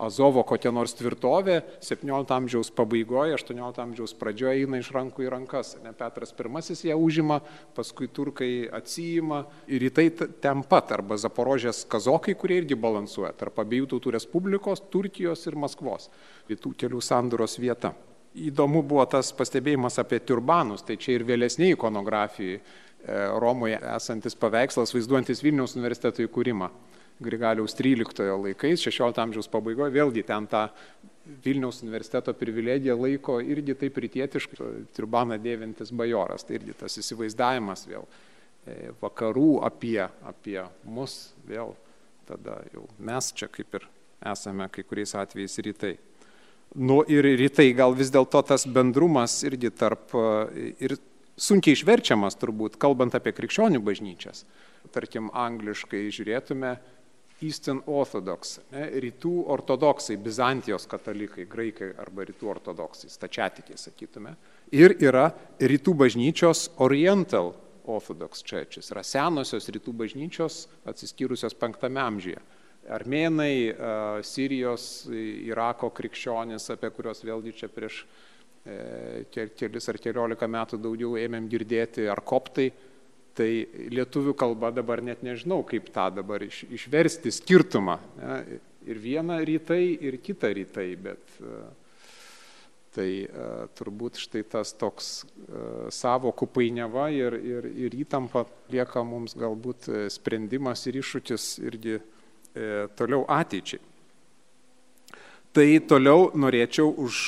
Azovo 0.00 0.42
kokia 0.48 0.72
nors 0.72 0.94
tvirtovė 0.96 1.58
17 1.84 2.32
amžiaus 2.32 2.70
pabaigoje, 2.72 3.36
18 3.36 3.82
amžiaus 3.84 4.14
pradžioje 4.16 4.62
eina 4.62 4.80
iš 4.80 4.90
rankų 4.96 5.26
į 5.26 5.32
rankas. 5.34 5.74
Ne, 5.84 5.92
Petras 5.96 6.32
I 6.32 6.88
ją 6.88 6.96
užima, 6.96 7.40
paskui 7.76 8.08
turkai 8.08 8.68
atsijima 8.72 9.44
ir 9.68 9.84
į 9.84 9.90
tai 9.92 10.08
ten 10.40 10.62
pat, 10.62 10.92
arba 10.92 11.16
Zaporožės 11.20 11.84
kazokai, 11.84 12.34
kurie 12.34 12.62
irgi 12.62 12.74
balansuoja 12.74 13.32
tarp 13.36 13.58
abiejų 13.60 13.90
tautų 13.92 14.16
Respublikos, 14.16 14.80
Turkijos 14.90 15.46
ir 15.46 15.56
Maskvos, 15.56 16.08
rytų 16.48 16.74
kelių 16.80 17.00
sanduros 17.04 17.58
vieta. 17.60 17.92
Įdomu 18.34 18.84
buvo 18.86 19.04
tas 19.10 19.32
pastebėjimas 19.34 19.98
apie 19.98 20.20
turbanus, 20.22 20.84
tai 20.86 20.96
čia 20.96 21.18
ir 21.18 21.26
vėlesniai 21.26 21.74
ikonografijai 21.74 22.60
Romoje 23.40 23.78
esantis 23.96 24.36
paveikslas 24.36 24.92
vaizduojantis 24.94 25.40
Vilniaus 25.42 25.76
universiteto 25.76 26.24
įkūrimą. 26.26 26.68
Grigaliaus 27.20 27.74
13 27.76 28.24
laikais, 28.40 28.80
16 28.86 29.20
amžiaus 29.20 29.50
pabaigoje, 29.52 29.92
vėlgi 29.92 30.24
ten 30.28 30.46
tą 30.50 30.68
Vilniaus 31.44 31.82
universiteto 31.84 32.32
privilegiją 32.34 32.96
laiko 32.98 33.36
irgi 33.44 33.76
taip 33.78 33.98
rytietiškai, 34.02 34.70
turbaną 34.96 35.36
dėvintis 35.38 35.92
bajoras, 35.94 36.46
tai 36.46 36.56
irgi 36.58 36.74
tas 36.80 36.96
įsivaizdavimas 36.98 37.84
vėl 37.86 38.06
e, 38.08 38.90
vakarų 39.02 39.60
apie, 39.68 40.00
apie 40.26 40.58
mus, 40.88 41.34
vėl 41.46 41.76
tada 42.26 42.60
jau 42.72 42.86
mes 42.98 43.30
čia 43.36 43.50
kaip 43.52 43.78
ir 43.78 43.86
esame 44.32 44.66
kai 44.72 44.84
kuriais 44.86 45.14
atvejais 45.18 45.60
rytai. 45.66 45.94
Nu 46.80 47.00
ir 47.10 47.26
rytai 47.26 47.70
gal 47.74 47.96
vis 47.98 48.12
dėlto 48.14 48.42
tas 48.46 48.66
bendrumas 48.66 49.40
irgi 49.46 49.72
tarp 49.74 50.14
e, 50.14 50.72
ir 50.80 50.96
sunkiai 51.40 51.76
išverčiamas 51.76 52.38
turbūt, 52.40 52.78
kalbant 52.80 53.14
apie 53.16 53.32
krikščionių 53.36 53.80
bažnyčias. 53.84 54.44
Tarkim, 54.94 55.28
angliškai 55.36 56.06
žiūrėtume, 56.14 56.74
Eastern 57.44 57.80
Orthodox, 57.88 58.58
ne, 58.72 58.84
rytų 59.04 59.32
ortodoksai, 59.54 60.18
Bizantijos 60.20 60.86
katalikai, 60.90 61.46
graikai 61.48 61.90
arba 62.00 62.26
rytų 62.28 62.50
ortodoksai, 62.52 63.10
stačiatikiai 63.12 63.80
sakytume. 63.80 64.34
Ir 64.76 64.96
yra 65.00 65.30
rytų 65.60 65.94
bažnyčios 66.04 66.68
Oriental 66.84 67.54
Orthodox 67.90 68.44
Churches, 68.44 68.90
yra 68.92 69.02
senosios 69.06 69.68
rytų 69.72 69.94
bažnyčios 70.02 70.66
atsiskyrusios 70.88 71.56
penktame 71.58 72.02
amžiuje. 72.02 72.42
Armėnai, 72.90 73.54
Sirijos, 74.26 75.06
Irako 75.12 75.90
krikščionis, 75.94 76.70
apie 76.74 76.90
kuriuos 76.94 77.20
vėlgi 77.22 77.52
čia 77.58 77.68
prieš 77.70 78.00
e, 78.64 79.24
kelis 79.30 79.90
ar 79.92 79.98
keliolika 80.00 80.48
metų 80.50 80.80
daugiau 80.80 81.18
ėmėm 81.20 81.46
girdėti, 81.52 82.08
ar 82.10 82.22
koptai, 82.26 82.70
Tai 83.38 83.48
lietuvių 83.94 84.34
kalba 84.38 84.72
dabar 84.74 85.02
net 85.04 85.22
nežinau, 85.22 85.62
kaip 85.66 85.90
tą 85.94 86.08
dabar 86.14 86.42
iš, 86.42 86.64
išversti 86.72 87.30
skirtumą. 87.34 87.98
Ne? 88.18 88.58
Ir 88.90 88.98
vieną 88.98 89.36
rytai, 89.46 89.84
ir 90.02 90.16
kitą 90.24 90.50
rytai, 90.56 90.88
bet 90.98 91.36
e, 91.38 91.58
tai 92.96 93.08
e, 93.22 93.50
turbūt 93.78 94.18
štai 94.18 94.42
tas 94.50 94.72
toks 94.74 95.10
e, 95.20 95.60
savokų 95.94 96.48
painiava 96.56 97.10
ir, 97.14 97.36
ir, 97.38 97.68
ir 97.86 97.98
įtampa 98.02 98.46
lieka 98.72 99.04
mums 99.06 99.36
galbūt 99.38 99.90
sprendimas 100.10 100.86
ir 100.90 100.98
iššūkis 101.02 101.52
irgi 101.68 102.00
toliau 102.98 103.22
ateičiai. 103.30 103.78
Tai 105.54 105.68
toliau 105.86 106.32
norėčiau 106.34 106.90
už, 107.04 107.20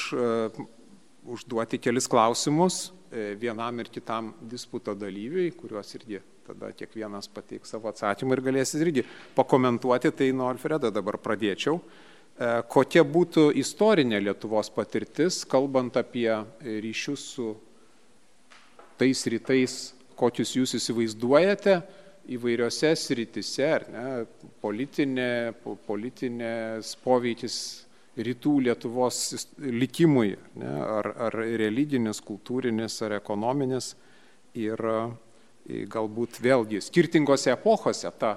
užduoti 1.30 1.78
kelis 1.82 2.08
klausimus 2.10 2.88
E, 2.90 3.01
vienam 3.40 3.80
ir 3.82 3.90
kitam 3.92 4.32
disputo 4.48 4.94
dalyviui, 4.96 5.50
kuriuos 5.58 5.94
irgi 5.98 6.20
tada 6.46 6.72
kiekvienas 6.76 7.28
pateiks 7.32 7.72
savo 7.72 7.90
atsakymą 7.90 8.36
ir 8.36 8.42
galės 8.48 8.74
irgi 8.78 9.04
pakomentuoti, 9.36 10.12
tai 10.16 10.30
nuo 10.36 10.48
Alfredo 10.50 10.90
dabar 10.94 11.18
pradėčiau. 11.22 11.78
E, 11.78 12.48
kokia 12.72 13.04
būtų 13.06 13.50
istorinė 13.62 14.22
Lietuvos 14.24 14.72
patirtis, 14.74 15.42
kalbant 15.48 15.96
apie 16.00 16.30
ryšius 16.62 17.26
su 17.36 17.48
tais 19.00 19.26
rytais, 19.30 19.76
kokius 20.18 20.54
jūs 20.56 20.76
įsivaizduojate 20.78 21.80
įvairiose 22.32 22.92
sritise, 22.98 23.66
ar 23.66 23.86
ne, 23.90 24.04
politinė, 24.62 25.54
politinės 25.86 26.94
poveikis 27.02 27.56
rytų 28.16 28.58
Lietuvos 28.66 29.46
likimui, 29.58 30.36
ne, 30.60 30.72
ar, 30.98 31.08
ar 31.28 31.36
religinis, 31.60 32.20
kultūrinis, 32.24 32.98
ar 33.06 33.16
ekonominis. 33.16 33.94
Ir 34.58 34.80
e, 34.84 35.84
galbūt 35.88 36.42
vėlgi 36.44 36.82
skirtingose 36.84 37.54
epochose 37.54 38.10
ta 38.20 38.34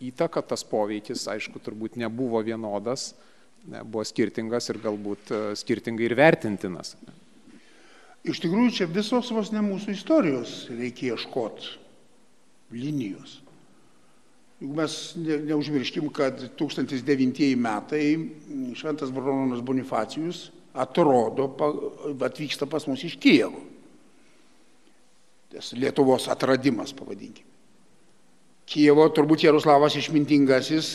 įtaka, 0.00 0.40
tas 0.46 0.64
poveikis, 0.64 1.26
aišku, 1.28 1.60
turbūt 1.60 1.98
nebuvo 2.00 2.40
vienodas, 2.46 3.10
ne, 3.68 3.82
buvo 3.84 4.06
skirtingas 4.08 4.70
ir 4.72 4.80
galbūt 4.80 5.32
e, 5.32 5.42
skirtingai 5.60 6.08
ir 6.08 6.16
vertintinas. 6.16 6.96
Iš 8.22 8.38
tikrųjų, 8.44 8.72
čia 8.78 8.86
visos 8.88 9.32
vos 9.34 9.50
ne 9.52 9.60
mūsų 9.66 9.96
istorijos 9.96 10.54
reikia 10.70 11.16
ieškoti 11.16 11.74
linijos. 12.72 13.40
Juk 14.62 14.76
mes 14.78 14.96
ne, 15.18 15.36
neužmirškim, 15.50 16.08
kad 16.14 16.38
1009 16.58 17.56
metai 17.58 18.30
Šventas 18.78 19.10
Baronas 19.10 19.60
Bonifacijus 19.60 20.50
atrodo, 20.72 21.48
atvyksta 22.22 22.68
pas 22.70 22.86
mus 22.86 23.02
iš 23.04 23.16
Kijevo. 23.20 23.58
Tas 25.52 25.72
Lietuvos 25.74 26.28
atradimas, 26.30 26.94
pavadinkime. 26.94 27.50
Kijevo 28.72 29.08
turbūt 29.10 29.42
Jaroslavas 29.42 29.98
išmintingasis, 29.98 30.92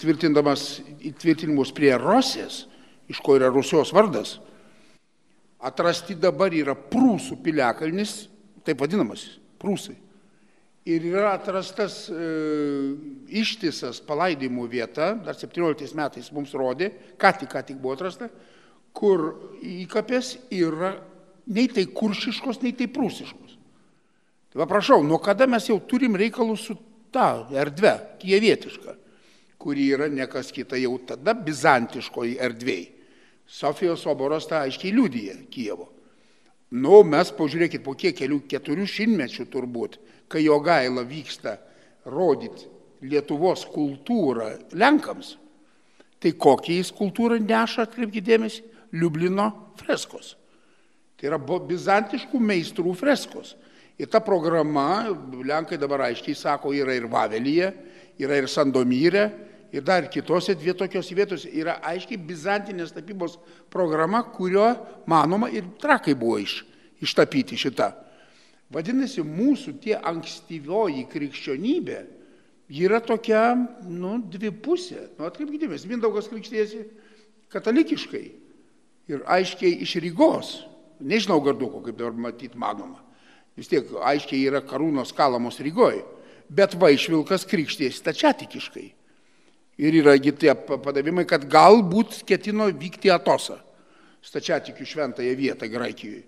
tvirtindamas 0.00 0.80
įtvirtinimus 1.06 1.74
prie 1.76 1.92
Rosės, 2.00 2.64
iš 3.12 3.20
ko 3.22 3.36
yra 3.36 3.52
Rusijos 3.52 3.92
vardas, 3.94 4.38
atrasti 5.60 6.16
dabar 6.18 6.56
yra 6.56 6.74
Prūsų 6.74 7.36
piliakalnis, 7.44 8.22
taip 8.64 8.80
vadinamas, 8.80 9.28
Prūsai 9.60 9.98
ir 10.86 11.06
yra 11.10 11.32
atrastas 11.34 12.06
e, 12.08 12.26
ištisas 13.42 13.98
palaidimų 14.06 14.68
vieta, 14.70 15.12
dar 15.18 15.34
17 15.34 15.96
metais 15.98 16.30
mums 16.34 16.54
rodė, 16.54 16.92
ką 17.18 17.32
tik, 17.40 17.50
ką 17.52 17.64
tik 17.66 17.80
buvo 17.82 17.96
atrasta, 17.96 18.30
kur 18.96 19.26
įkapės 19.60 20.36
yra 20.54 20.94
nei 21.50 21.66
tai 21.70 21.88
kuršiškos, 21.90 22.62
nei 22.62 22.74
tai 22.78 22.86
prūsiškos. 22.90 23.56
Tai 24.52 24.62
va 24.62 24.68
prašau, 24.70 25.02
nuo 25.04 25.18
kada 25.22 25.48
mes 25.50 25.66
jau 25.68 25.80
turim 25.90 26.16
reikalus 26.16 26.68
su 26.70 26.78
ta 27.12 27.46
erdve, 27.50 27.92
kievietiška, 28.22 28.94
kuri 29.58 29.90
yra 29.96 30.06
nekas 30.12 30.52
kita 30.54 30.78
jau 30.78 30.94
tada 31.06 31.34
bizantiškoji 31.34 32.38
erdvėjai. 32.46 32.92
Sofijos 33.46 34.02
soboras 34.02 34.48
tą 34.50 34.64
aiškiai 34.64 34.90
liudyja 34.94 35.36
Kievo. 35.50 35.86
Nu, 36.74 37.02
mes 37.06 37.30
pažiūrėkit, 37.30 37.84
po 37.84 37.94
kiek 37.94 38.16
kelių 38.18 38.40
keturių 38.50 38.86
šimtmečių 38.90 39.46
turbūt 39.52 40.00
kai 40.28 40.44
jo 40.44 40.58
gaila 40.60 41.04
vyksta 41.06 41.56
rodyti 42.10 42.74
Lietuvos 43.06 43.66
kultūrą 43.68 44.48
Lenkams, 44.72 45.34
tai 46.18 46.32
kokią 46.32 46.78
jis 46.78 46.90
kultūrą 46.96 47.36
neša, 47.42 47.84
atkreipkite 47.84 48.24
dėmesį, 48.24 48.62
Liublino 48.96 49.50
freskos. 49.76 50.32
Tai 51.16 51.28
yra 51.28 51.38
bizantiškų 51.38 52.40
meistrų 52.40 52.94
freskos. 52.96 53.52
Ir 54.00 54.08
ta 54.12 54.22
programa, 54.24 55.12
Lenkai 55.44 55.76
dabar 55.80 56.06
aiškiai 56.08 56.36
sako, 56.36 56.72
yra 56.76 56.96
ir 56.96 57.06
Vavelyje, 57.12 57.68
yra 58.20 58.40
ir 58.40 58.48
Sandomyre, 58.48 59.26
ir 59.72 59.84
dar 59.84 60.08
kitose 60.10 60.54
dvi 60.54 60.74
tokios 60.76 61.10
vietos 61.14 61.46
yra 61.46 61.78
aiškiai 61.84 62.18
bizantinės 62.18 62.94
tapybos 62.94 63.38
programa, 63.72 64.22
kurio, 64.34 64.68
manoma, 65.06 65.50
ir 65.50 65.66
trakai 65.80 66.14
buvo 66.18 66.38
iš, 66.42 66.60
ištapyti 67.02 67.58
šitą. 67.60 67.92
Vadinasi, 68.72 69.22
mūsų 69.22 69.76
tie 69.82 69.94
ankstyvioji 69.96 71.06
krikščionybė 71.12 71.98
yra 72.82 72.98
tokia, 73.04 73.54
nu, 73.86 74.16
dvipusė. 74.32 75.12
Nu, 75.18 75.28
atkreipkite 75.28 75.66
dėmesį, 75.66 75.90
Mindaugas 75.92 76.30
krikštėsi 76.32 76.82
katalikiškai 77.54 78.24
ir 79.12 79.22
aiškiai 79.30 79.78
iš 79.86 79.96
Rygos. 80.02 80.56
Nežinau 80.96 81.38
garduko, 81.44 81.82
kaip 81.84 81.98
dabar 81.98 82.16
matyti 82.26 82.58
manoma. 82.58 83.02
Vis 83.56 83.70
tiek 83.70 83.88
aiškiai 84.04 84.46
yra 84.48 84.62
karūnos 84.64 85.14
kalamos 85.16 85.60
Rygoje. 85.62 86.02
Bet 86.52 86.76
Vaišvilkas 86.78 87.46
krikštėsi 87.48 88.04
tačiatikiškai. 88.06 88.86
Ir 89.76 89.98
yragi 90.00 90.32
tie 90.32 90.54
padavimai, 90.56 91.26
kad 91.28 91.44
galbūt 91.52 92.22
ketino 92.28 92.70
vykti 92.72 93.10
Atosą, 93.12 93.58
stačiatikių 94.24 94.86
šventąją 94.88 95.34
vietą 95.36 95.68
Graikijoje. 95.68 96.24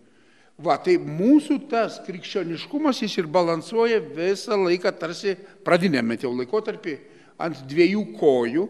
Va, 0.58 0.74
tai 0.82 0.96
mūsų 0.98 1.60
tas 1.70 2.00
krikščioniškumas 2.02 2.98
jis 3.04 3.12
ir 3.20 3.28
balansuoja 3.30 4.00
visą 4.02 4.56
laiką 4.58 4.90
tarsi 4.98 5.36
pradinėme 5.64 6.16
jau 6.18 6.32
laikotarpį 6.34 6.96
ant 7.38 7.60
dviejų 7.70 8.02
kojų, 8.18 8.64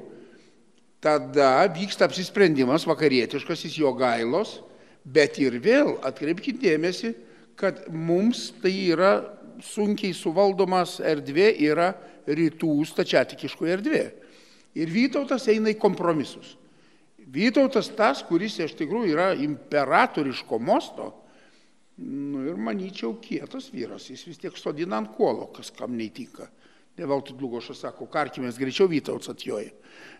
tada 1.00 1.64
vyksta 1.72 2.04
apsisprendimas 2.04 2.84
vakarietiškasis 2.88 3.78
jo 3.80 3.94
gailos, 3.96 4.58
bet 5.00 5.40
ir 5.40 5.56
vėl 5.64 5.94
atkreipkite 6.04 6.60
dėmesį, 6.66 7.14
kad 7.56 7.86
mums 7.88 8.50
tai 8.60 8.74
yra 8.92 9.14
sunkiai 9.64 10.12
suvaldomas 10.14 10.98
erdvė, 11.00 11.50
yra 11.70 11.94
rytų 12.28 12.74
stačiatikiškoje 12.92 13.76
erdvė. 13.78 14.04
Ir 14.76 14.90
Vytautas 14.92 15.48
eina 15.48 15.72
į 15.72 15.78
kompromisus. 15.80 16.56
Vytautas 17.28 17.90
tas, 17.96 18.22
kuris 18.24 18.56
iš 18.60 18.74
tikrųjų 18.78 19.12
yra 19.12 19.32
imperatoriško 19.36 20.58
mosto, 20.60 21.10
nu 21.98 22.44
ir 22.48 22.60
manyčiau 22.60 23.16
kietas 23.20 23.68
vyras, 23.74 24.06
jis 24.08 24.22
vis 24.28 24.40
tiek 24.40 24.56
sodina 24.56 25.00
ant 25.00 25.10
kuolo, 25.16 25.48
kas 25.52 25.72
kam 25.74 25.96
neįtinka. 25.98 26.46
Ne 26.98 27.06
veltui 27.06 27.36
Dlugošas 27.38 27.82
sako, 27.84 28.08
karkimės 28.10 28.58
greičiau 28.58 28.88
Vytautas 28.90 29.34
atjoja. 29.34 29.70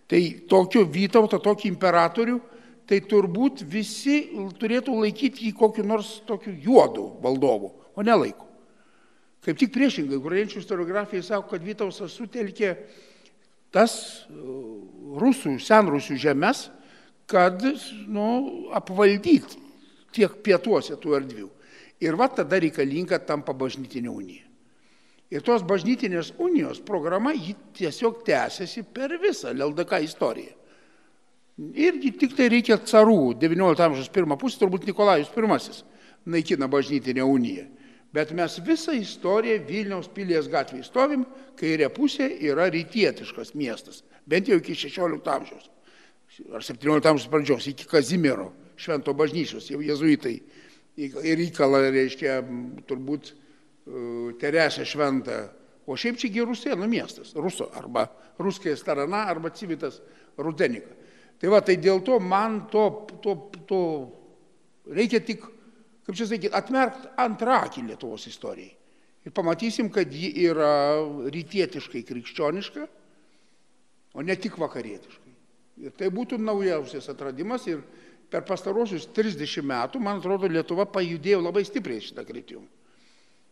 Tai 0.09 0.21
tokio 0.51 0.85
Vytautą, 0.87 1.41
tokį 1.43 1.73
imperatorių, 1.73 2.37
tai 2.89 3.01
turbūt 3.05 3.65
visi 3.69 4.21
turėtų 4.61 4.95
laikyti 5.03 5.49
jį 5.49 5.55
kokiu 5.59 5.85
nors 5.87 6.19
tokiu 6.29 6.55
juodu 6.65 7.09
valdovu, 7.25 7.73
o 7.97 8.05
ne 8.05 8.15
laiku. 8.17 8.47
Kaip 9.45 9.59
tik 9.61 9.73
priešingai, 9.75 10.19
ukrainiečių 10.19 10.63
istoriografija 10.63 11.25
sako, 11.25 11.55
kad 11.55 11.65
Vytautas 11.65 12.15
sutelkė 12.15 12.75
tas 13.75 13.95
rusų, 14.29 15.57
senrusių 15.63 16.19
žemės, 16.21 16.69
kad 17.29 17.63
nu, 18.09 18.29
apvaldyti 18.77 19.61
tiek 20.17 20.39
pietuose 20.45 20.97
tų 21.01 21.17
erdvių. 21.21 21.49
Ir 22.01 22.15
va 22.17 22.29
tada 22.31 22.61
reikalinga 22.63 23.19
tampa 23.27 23.53
bažnytinė 23.53 24.11
unija. 24.11 24.45
Ir 25.29 25.43
tos 25.45 25.65
bažnytinės 25.67 26.33
unijos 26.41 26.79
programa 26.81 27.35
jį 27.37 27.53
tiesiog 27.77 28.23
tęsiasi 28.25 28.87
per 28.95 29.13
visą 29.21 29.53
LDK 29.53 30.01
istoriją. 30.07 30.55
Irgi 31.59 32.13
tik 32.15 32.37
tai 32.39 32.47
reikia 32.53 32.79
carų, 32.79 33.35
XIX 33.35 33.83
amžiaus 33.89 34.09
pirmą 34.15 34.39
pusę, 34.39 34.61
turbūt 34.61 34.87
Nikolajus 34.87 35.29
I 35.35 36.31
naikina 36.31 36.69
bažnytinę 36.69 37.25
uniją. 37.25 37.67
Bet 38.12 38.31
mes 38.33 38.55
visą 38.64 38.94
istoriją 38.97 39.59
Vilniaus 39.68 40.09
pilies 40.09 40.49
gatvėje 40.49 40.87
stovim, 40.87 41.27
kairė 41.61 41.90
pusė 41.92 42.31
yra 42.49 42.71
rytietiškas 42.73 43.53
miestas, 43.59 44.01
bent 44.25 44.49
jau 44.49 44.57
iki 44.61 44.77
XVI 44.77 45.21
amžiaus 45.29 45.68
ar 46.53 46.62
17 46.62 47.09
amžiaus 47.09 47.29
pradžios, 47.31 47.66
iki 47.71 47.87
Kazimiero 47.88 48.53
švento 48.79 49.14
bažnyčios, 49.16 49.71
jau 49.73 49.81
jezuitai 49.83 50.37
ir 50.99 51.42
įkala, 51.42 51.83
reiškia, 51.94 52.40
turbūt 52.88 53.33
e, 53.33 53.35
Teresę 54.40 54.87
šventą. 54.87 55.38
O 55.88 55.97
šiaip 55.97 56.18
čiagi 56.21 56.44
Rusėnų 56.44 56.88
miestas, 56.90 57.33
Ruso, 57.38 57.71
arba 57.79 58.07
Ruskė 58.38 58.75
Starana, 58.77 59.25
arba 59.31 59.51
Civitas 59.57 60.03
Rudenika. 60.37 60.92
Tai 61.40 61.53
va, 61.55 61.62
tai 61.64 61.79
dėl 61.81 62.03
to 62.05 62.18
man 62.21 62.64
to, 62.71 62.85
to, 63.25 63.35
to 63.71 63.81
reikia 64.90 65.23
tik, 65.25 65.47
kaip 66.09 66.16
čia 66.16 66.25
sakyti, 66.25 66.49
atmerkti 66.57 67.11
antrakį 67.21 67.83
Lietuvos 67.90 68.23
istorijai. 68.31 68.73
Ir 69.29 69.33
pamatysim, 69.37 69.90
kad 69.92 70.09
ji 70.09 70.31
yra 70.49 71.05
rytietiškai 71.29 72.01
krikščioniška, 72.09 72.87
o 74.16 74.25
ne 74.25 74.37
tik 74.40 74.57
vakarietiška. 74.57 75.35
Ir 75.85 75.92
tai 76.01 76.09
būtų 76.09 76.38
naujausias 76.40 77.11
atradimas 77.12 77.66
ir 77.68 77.83
per 78.33 78.47
pastarosius 78.49 79.05
30 79.12 79.61
metų, 79.68 80.01
man 80.01 80.23
atrodo, 80.23 80.49
Lietuva 80.49 80.88
pajudėjo 80.88 81.42
labai 81.44 81.66
stipriai 81.68 82.01
šitą 82.01 82.25
kryptimą. 82.25 82.64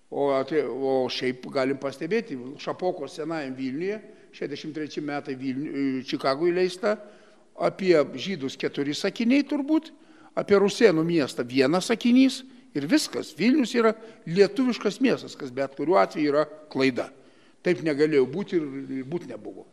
O, 0.08 0.30
o 0.32 0.96
šiaip 1.12 1.44
galim 1.52 1.76
pastebėti, 1.82 2.38
Šapoko 2.62 3.04
senajam 3.10 3.52
Vilniuje, 3.58 4.00
63 4.32 5.04
metai 5.04 5.36
Čikagoje 6.08 6.56
leista, 6.56 6.96
apie 7.60 7.98
žydus 8.16 8.56
keturi 8.56 8.96
sakiniai 8.96 9.44
turbūt, 9.44 9.92
apie 10.36 10.58
Rusėnų 10.60 11.04
miestą 11.06 11.44
vienas 11.48 11.88
sakinys 11.90 12.42
ir 12.76 12.86
viskas. 12.90 13.32
Vilnius 13.38 13.72
yra 13.76 13.94
lietuviškas 14.28 15.00
miestas, 15.04 15.36
kas 15.38 15.52
bet 15.54 15.76
kuriuo 15.78 15.98
atveju 16.02 16.32
yra 16.34 16.44
klaida. 16.72 17.08
Taip 17.64 17.80
negalėjo 17.82 18.26
būti 18.30 18.58
ir, 18.58 19.02
būti 19.08 19.30
nebuvo. 19.32 19.66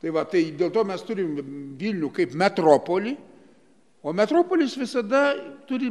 Tai 0.00 0.12
va, 0.16 0.24
tai 0.28 0.46
dėl 0.56 0.72
to 0.72 0.84
mes 0.88 1.02
turim 1.04 1.34
Vilnių 1.80 2.10
kaip 2.16 2.32
metropolį, 2.38 3.14
o 4.00 4.14
metropolis 4.16 4.78
visada 4.80 5.34
turi, 5.68 5.90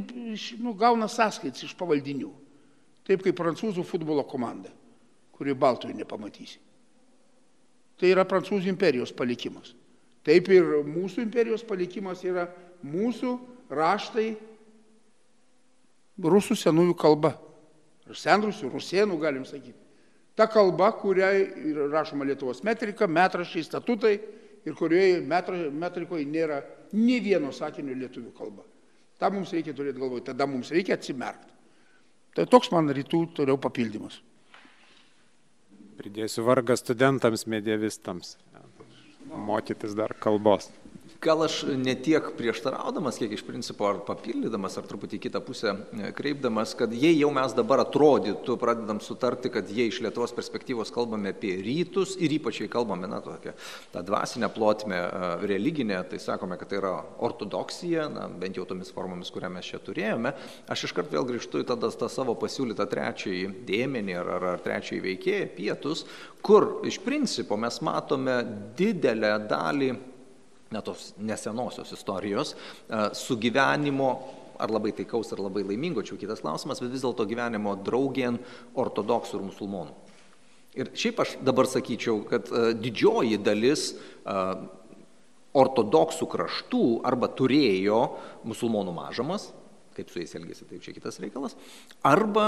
nu, 0.62 0.74
gauna 0.78 1.08
sąskaitas 1.10 1.68
iš 1.68 1.76
pavaldinių. 1.78 2.32
Taip 3.06 3.22
kaip 3.26 3.38
prancūzų 3.38 3.86
futbolo 3.86 4.26
komanda, 4.30 4.72
kuri 5.38 5.56
Baltoje 5.58 5.96
nepamatysi. 5.98 6.58
Tai 8.00 8.10
yra 8.10 8.26
prancūzų 8.26 8.70
imperijos 8.72 9.14
palikimas. 9.14 9.74
Taip 10.26 10.50
ir 10.54 10.68
mūsų 10.88 11.24
imperijos 11.26 11.64
palikimas 11.68 12.22
yra 12.26 12.48
mūsų 12.86 13.34
raštai 13.70 14.32
rusų 16.20 16.58
senųjų 16.60 16.96
kalba. 17.00 17.36
Senrusių, 18.10 18.72
rusėnų 18.74 19.20
galim 19.22 19.46
sakyti 19.46 19.78
ta 20.40 20.48
kalba, 20.48 20.94
kuriai 20.96 21.44
rašoma 21.92 22.24
Lietuvos 22.24 22.62
metrika, 22.64 23.10
metraščiai, 23.12 23.66
statutai 23.68 24.14
ir 24.64 24.76
kurioje 24.78 25.20
metrikoje 25.28 26.24
nėra 26.24 26.62
nei 26.96 27.20
vieno 27.24 27.52
sakinio 27.52 27.98
lietuvių 28.00 28.32
kalba. 28.38 28.64
Ta 29.20 29.28
mums 29.34 29.52
reikia 29.52 29.76
turėti 29.76 30.00
galvoje, 30.00 30.30
tada 30.30 30.48
mums 30.48 30.72
reikia 30.72 30.96
atsimerkti. 30.96 31.52
Tai 32.38 32.46
toks 32.48 32.72
man 32.72 32.88
rytų 32.96 33.26
toliau 33.36 33.60
papildymas. 33.60 34.22
Pridėsiu 36.00 36.46
vargą 36.48 36.78
studentams, 36.80 37.44
medievistams. 37.44 38.38
Mokytis 39.28 39.92
dar 39.98 40.16
kalbos. 40.24 40.70
Gal 41.20 41.42
aš 41.44 41.66
ne 41.76 41.92
tiek 42.00 42.24
prieštaraudamas, 42.38 43.18
kiek 43.20 43.34
iš 43.36 43.42
principo 43.44 43.84
ar 43.90 43.98
papildydamas, 44.08 44.78
ar 44.80 44.86
truputį 44.88 45.18
kitą 45.26 45.42
pusę 45.44 45.74
e, 45.76 46.12
kreipdamas, 46.16 46.72
kad 46.80 46.94
jei 46.96 47.18
jau 47.18 47.28
mes 47.36 47.52
dabar 47.58 47.82
atrodytų, 47.84 48.56
pradedam 48.62 49.02
sutarti, 49.04 49.52
kad 49.52 49.68
jei 49.68 49.90
iš 49.92 49.98
Lietuvos 50.06 50.32
perspektyvos 50.38 50.94
kalbame 50.96 51.34
apie 51.34 51.58
rytus 51.60 52.14
ir 52.24 52.32
ypač 52.38 52.62
jei 52.62 52.72
kalbame, 52.72 53.10
na, 53.12 53.20
tokią 53.26 53.52
tą 53.92 54.04
dvasinę 54.08 54.48
plotmę 54.56 54.96
e, 54.96 55.32
religinę, 55.52 55.98
tai 56.08 56.22
sakome, 56.24 56.56
kad 56.62 56.72
tai 56.72 56.80
yra 56.80 56.94
ortodoksija, 57.28 58.06
na, 58.14 58.30
bent 58.40 58.56
jau 58.56 58.64
tomis 58.70 58.94
formomis, 58.96 59.34
kurią 59.36 59.50
mes 59.58 59.68
čia 59.74 59.82
turėjome, 59.84 60.32
aš 60.72 60.86
iškart 60.88 61.12
vėl 61.12 61.28
grįžtu 61.28 61.66
į 61.66 61.68
tada 61.74 61.90
tą 61.92 62.08
savo 62.14 62.38
pasiūlytą 62.40 62.88
trečiąjį 62.94 63.50
dėmenį 63.68 64.16
ar, 64.22 64.32
ar, 64.38 64.48
ar 64.54 64.64
trečiąjį 64.64 65.04
veikėją, 65.10 65.52
pietus, 65.60 66.06
kur 66.40 66.78
iš 66.88 67.02
principo 67.04 67.60
mes 67.60 67.82
matome 67.84 68.40
didelę 68.80 69.36
dalį 69.52 69.92
na, 70.72 70.82
tos 70.86 71.14
nesenosios 71.18 71.92
istorijos, 71.96 72.54
e, 72.54 73.10
sugyvenimo 73.18 74.12
ar 74.60 74.72
labai 74.72 74.92
taikaus, 74.92 75.32
ar 75.34 75.42
labai 75.42 75.64
laimingo, 75.64 76.04
čia 76.04 76.20
kitas 76.20 76.44
klausimas, 76.44 76.82
bet 76.84 76.92
vis 76.92 77.06
dėlto 77.06 77.26
gyvenimo 77.30 77.78
draugien 77.80 78.38
ortodoksų 78.78 79.40
ir 79.40 79.46
musulmonų. 79.48 79.96
Ir 80.80 80.92
šiaip 80.94 81.24
aš 81.24 81.38
dabar 81.42 81.68
sakyčiau, 81.70 82.22
kad 82.30 82.52
e, 82.52 82.74
didžioji 82.78 83.40
dalis 83.42 83.94
e, 83.94 84.42
ortodoksų 85.58 86.28
kraštų 86.30 86.84
arba 87.10 87.32
turėjo 87.34 88.04
musulmonų 88.48 88.94
mažamas, 88.94 89.50
kaip 89.96 90.12
su 90.12 90.22
jais 90.22 90.36
elgėsi, 90.38 90.68
tai 90.70 90.80
čia 90.84 90.94
kitas 90.96 91.20
reikalas. 91.22 91.56
Arba 92.08 92.46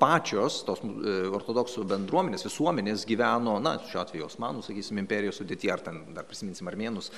pačios 0.00 0.60
tos 0.66 0.82
uh, 0.84 1.30
ortodoksų 1.36 1.84
bendruomenės, 1.90 2.46
visuomenės 2.48 3.06
gyveno, 3.08 3.56
na, 3.62 3.76
šiuo 3.90 4.02
atveju 4.02 4.28
Osmanų, 4.28 4.64
sakysim, 4.66 5.00
imperijos 5.02 5.40
sudėti, 5.40 5.70
ar 5.72 5.82
ten 5.84 6.02
dar 6.16 6.28
prisiminsim 6.28 6.70
armėnus, 6.70 7.10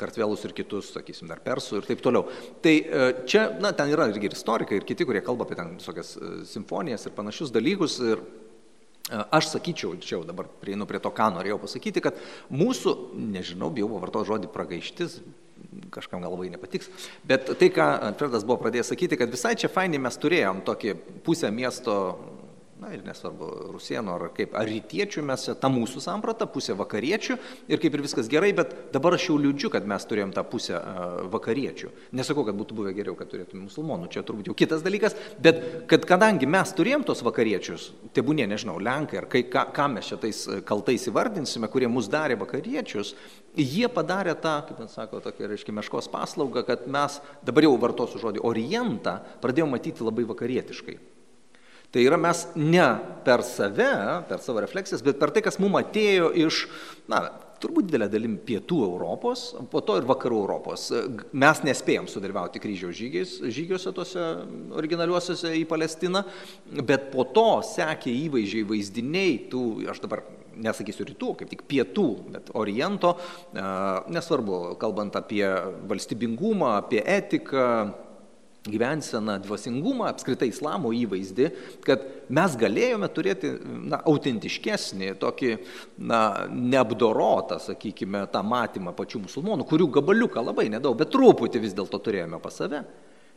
kartvelus 0.00 0.44
ir 0.48 0.56
kitus, 0.56 0.92
sakysim, 0.96 1.30
dar 1.30 1.42
persų 1.44 1.80
ir 1.80 1.90
taip 1.90 2.04
toliau. 2.04 2.26
Tai 2.64 2.76
uh, 2.82 3.08
čia, 3.28 3.48
na, 3.62 3.74
ten 3.76 3.92
yra 3.94 4.08
irgi 4.12 4.32
istorikai 4.32 4.80
ir 4.80 4.88
kiti, 4.88 5.06
kurie 5.08 5.24
kalba 5.24 5.48
apie 5.48 5.58
ten 5.58 5.76
visokias 5.78 6.16
uh, 6.18 6.38
simfonijas 6.48 7.08
ir 7.08 7.18
panašius 7.18 7.54
dalykus. 7.54 8.00
Ir, 8.12 8.24
Aš 9.12 9.48
sakyčiau, 9.50 9.96
čia 10.00 10.14
jau 10.14 10.22
dabar 10.24 10.46
prieinu 10.62 10.86
prie 10.88 11.00
to, 11.02 11.10
ką 11.12 11.26
norėjau 11.34 11.58
pasakyti, 11.64 12.00
kad 12.00 12.20
mūsų, 12.54 12.92
nežinau, 13.34 13.68
bijau 13.74 13.88
pavartoti 13.90 14.30
žodį 14.30 14.50
pragaištis, 14.54 15.16
kažkam 15.94 16.22
gal 16.24 16.34
labai 16.34 16.50
nepatiks. 16.52 16.90
Bet 17.28 17.50
tai, 17.58 17.70
ką 17.72 17.88
Fredas 18.20 18.46
buvo 18.48 18.60
pradėjęs 18.64 18.92
sakyti, 18.92 19.18
kad 19.20 19.32
visai 19.32 19.54
čia 19.58 19.70
fainai 19.72 20.00
mes 20.02 20.18
turėjom 20.20 20.62
tokį 20.66 20.94
pusę 21.26 21.50
miesto 21.54 21.96
na 22.82 22.90
ir 22.96 23.04
nesvarbu, 23.06 23.48
rusienų 23.76 24.12
ar 24.14 24.24
kaip, 24.34 24.56
ar 24.58 24.66
rytiečių 24.66 25.22
mes, 25.26 25.44
ta 25.60 25.70
mūsų 25.70 26.02
samprata, 26.02 26.48
pusė 26.50 26.74
vakariečių 26.78 27.36
ir 27.70 27.82
kaip 27.82 27.94
ir 27.94 28.02
viskas 28.02 28.30
gerai, 28.32 28.50
bet 28.56 28.74
dabar 28.94 29.14
aš 29.16 29.28
jau 29.28 29.36
liūdžiu, 29.38 29.70
kad 29.74 29.86
mes 29.88 30.06
turėjom 30.08 30.32
tą 30.34 30.42
pusę 30.50 30.80
vakariečių. 31.32 31.92
Nesakau, 32.18 32.44
kad 32.48 32.58
būtų 32.58 32.78
buvę 32.78 32.94
geriau, 32.96 33.14
kad 33.18 33.30
turėtume 33.30 33.68
musulmonų, 33.68 34.10
čia 34.12 34.24
turbūt 34.26 34.50
jau 34.50 34.56
kitas 34.58 34.82
dalykas, 34.82 35.14
bet 35.42 35.62
kad 35.90 36.08
kadangi 36.08 36.48
mes 36.50 36.74
turėjom 36.78 37.06
tos 37.06 37.22
vakariečius, 37.26 37.90
tebūnė, 38.16 38.48
nežinau, 38.50 38.80
lenkai 38.82 39.22
ar 39.22 39.30
kai, 39.30 39.44
ką, 39.52 39.68
ką 39.76 39.88
mes 39.94 40.10
čia 40.10 40.18
tais 40.22 40.42
kaltais 40.66 41.06
įvardinsime, 41.12 41.70
kurie 41.70 41.90
mus 41.92 42.10
darė 42.10 42.40
vakariečius, 42.42 43.14
jie 43.54 43.86
padarė 43.92 44.34
tą, 44.42 44.58
kaip 44.66 44.82
man 44.82 44.90
sako, 44.90 45.22
tokia, 45.22 45.46
reiškia, 45.52 45.76
meškos 45.78 46.10
paslaugą, 46.12 46.66
kad 46.66 46.88
mes, 46.90 47.20
dabar 47.46 47.68
jau 47.68 47.76
vartosiu 47.80 48.22
žodį, 48.26 48.42
orientą 48.48 49.20
pradėjome 49.44 49.76
matyti 49.76 50.06
labai 50.06 50.26
vakarietiškai. 50.28 50.98
Tai 51.92 52.02
yra 52.08 52.16
mes 52.16 52.46
ne 52.56 52.88
per 53.24 53.42
save, 53.44 53.92
per 54.28 54.40
savo 54.40 54.62
refleksijas, 54.64 55.04
bet 55.04 55.18
per 55.20 55.32
tai, 55.34 55.42
kas 55.44 55.58
mums 55.60 55.82
atėjo 55.82 56.30
iš, 56.40 56.64
na, 57.12 57.26
turbūt 57.62 57.88
didelė 57.88 58.08
dalim 58.10 58.36
pietų 58.42 58.78
Europos, 58.86 59.44
po 59.70 59.82
to 59.86 59.98
ir 60.00 60.06
vakarų 60.08 60.38
Europos. 60.42 60.88
Mes 61.36 61.62
nespėjom 61.66 62.08
sudalyvauti 62.10 62.62
kryžiaus 62.62 62.96
žygiais, 62.98 63.34
žygiuose 63.54 63.92
tuose 63.94 64.24
originaliuosiuose 64.78 65.52
į 65.60 65.66
Palestiną, 65.70 66.24
bet 66.80 67.10
po 67.12 67.26
to 67.36 67.48
sekė 67.66 68.14
įvaizdžiai, 68.26 68.68
vaizdiniai, 68.72 69.34
tų, 69.52 69.64
aš 69.92 70.02
dabar 70.06 70.24
nesakysiu 70.62 71.06
rytų, 71.08 71.34
kaip 71.40 71.52
tik 71.52 71.66
pietų, 71.68 72.06
bet 72.34 72.50
oriento, 72.58 73.14
nesvarbu, 73.52 74.62
kalbant 74.80 75.16
apie 75.20 75.44
valstybingumą, 75.92 76.74
apie 76.80 77.00
etiką, 77.04 77.68
gyvenseną, 78.62 79.38
dvasingumą, 79.42 80.06
apskritai 80.12 80.50
islamo 80.52 80.92
įvaizdį, 80.94 81.48
kad 81.86 82.04
mes 82.30 82.54
galėjome 82.58 83.08
turėti 83.10 83.50
na, 83.90 83.98
autentiškesnį, 84.06 85.14
tokį 85.22 85.54
na, 85.98 86.22
neapdorotą, 86.50 87.58
sakykime, 87.62 88.26
tą 88.32 88.44
matymą 88.46 88.94
pačių 88.98 89.24
musulmonų, 89.24 89.66
kurių 89.70 89.88
gabaliuką 89.98 90.44
labai 90.46 90.68
nedaug, 90.70 90.94
bet 91.00 91.10
truputį 91.14 91.64
vis 91.64 91.74
dėlto 91.78 91.98
turėjome 92.02 92.38
pas 92.42 92.60
save. 92.62 92.84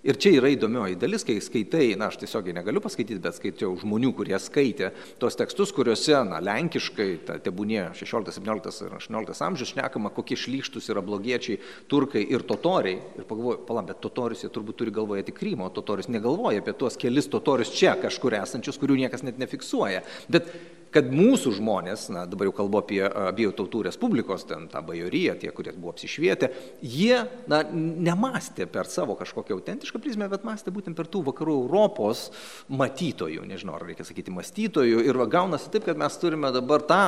Ir 0.06 0.20
čia 0.22 0.36
yra 0.38 0.52
įdomioji 0.54 1.00
dalis, 1.02 1.24
kai 1.26 1.40
skaitai, 1.42 1.96
na, 1.98 2.12
aš 2.12 2.20
tiesiogiai 2.22 2.54
negaliu 2.54 2.82
passkaityti, 2.84 3.18
bet 3.24 3.40
skaičiau 3.40 3.72
žmonių, 3.82 4.12
kurie 4.14 4.38
skaitė 4.38 4.92
tos 5.18 5.34
tekstus, 5.40 5.72
kuriuose, 5.74 6.14
na, 6.30 6.38
lenkiškai, 6.46 7.08
ta 7.26 7.40
tebūnė 7.42 7.88
16, 7.98 8.36
17 8.38 8.86
ir 8.86 8.94
18 9.00 9.42
amžius 9.48 9.74
šnekama, 9.74 10.12
kokie 10.14 10.38
šlykštus 10.38 10.92
yra 10.94 11.02
blogiečiai, 11.06 11.58
turkai 11.90 12.22
ir 12.22 12.46
totoriai. 12.46 13.00
Ir 13.18 13.26
pagalvoju, 13.26 13.64
palam, 13.66 13.90
bet 13.90 14.04
totorius 14.06 14.46
jie 14.46 14.52
turbūt 14.54 14.78
turi 14.84 14.94
galvoje 14.94 15.26
tik 15.26 15.40
Krymo, 15.42 15.72
totorius 15.74 16.12
negalvoja 16.14 16.62
apie 16.62 16.78
tuos 16.78 17.02
kelis 17.02 17.26
totorius 17.34 17.74
čia 17.74 17.98
kažkur 17.98 18.38
esančius, 18.38 18.78
kurių 18.78 19.02
niekas 19.02 19.26
net 19.26 19.42
nefiksuoja. 19.42 20.06
Bet 20.30 20.54
kad 20.96 21.10
mūsų 21.12 21.52
žmonės, 21.58 22.08
na 22.14 22.24
dabar 22.30 22.48
jau 22.48 22.56
kalbu 22.56 22.80
apie 22.80 23.02
abiejų 23.06 23.52
tautų 23.58 23.84
respublikos, 23.90 24.46
ten 24.48 24.70
tą 24.72 24.82
bajoriją, 24.86 25.36
tie, 25.42 25.52
kurie 25.56 25.74
buvo 25.76 25.92
apsišvietę, 25.92 26.52
jie 26.82 27.20
na, 27.52 27.62
nemastė 27.68 28.70
per 28.72 28.88
savo 28.92 29.18
kažkokią 29.20 29.58
autentišką 29.58 30.00
prizmę, 30.04 30.30
bet 30.32 30.48
mastė 30.48 30.74
būtent 30.76 30.98
per 30.98 31.10
tų 31.12 31.26
vakarų 31.30 31.58
Europos 31.66 32.30
matytojų, 32.72 33.44
nežinau, 33.50 33.76
ar 33.76 33.88
reikia 33.90 34.08
sakyti 34.08 34.34
mąstytojų. 34.36 35.04
Ir 35.10 35.20
gaunasi 35.32 35.74
taip, 35.74 35.88
kad 35.90 36.00
mes 36.00 36.16
turime 36.22 36.54
dabar 36.56 36.86
tą 36.88 37.04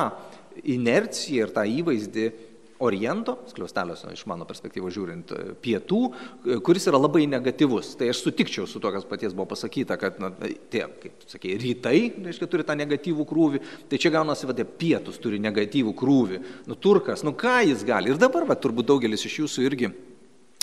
inerciją 0.64 1.46
ir 1.46 1.54
tą 1.54 1.64
įvaizdį 1.70 2.28
Oriento, 2.78 3.34
skliausteliuose 3.50 4.12
iš 4.14 4.20
mano 4.30 4.46
perspektyvos 4.46 4.94
žiūrint, 4.94 5.32
e, 5.34 5.54
pietų, 5.58 6.00
e, 6.46 6.58
kuris 6.62 6.86
yra 6.86 7.00
labai 7.00 7.24
negatyvus. 7.26 7.96
Tai 7.98 8.10
aš 8.12 8.20
sutikčiau 8.22 8.68
su 8.70 8.78
to, 8.78 8.92
kas 8.94 9.06
paties 9.08 9.34
buvo 9.34 9.48
pasakyta, 9.50 9.96
kad 9.98 10.20
na, 10.22 10.30
tie, 10.70 10.84
kaip 11.02 11.24
sakė, 11.26 11.56
rytai, 11.58 11.96
reiškia, 12.28 12.46
turi 12.50 12.66
tą 12.68 12.76
negatyvų 12.78 13.26
krūvį, 13.26 13.62
tai 13.90 13.98
čia 13.98 14.12
gaunasi, 14.14 14.46
va, 14.46 14.54
pietus 14.78 15.18
turi 15.18 15.40
negatyvų 15.42 15.94
krūvį. 15.98 16.38
Nu, 16.70 16.78
turkas, 16.78 17.26
nu 17.26 17.34
ką 17.34 17.56
jis 17.66 17.82
gali? 17.88 18.14
Ir 18.14 18.22
dabar, 18.22 18.46
va, 18.46 18.54
turbūt 18.54 18.86
daugelis 18.92 19.26
iš 19.26 19.40
jūsų 19.42 19.66
irgi 19.66 19.90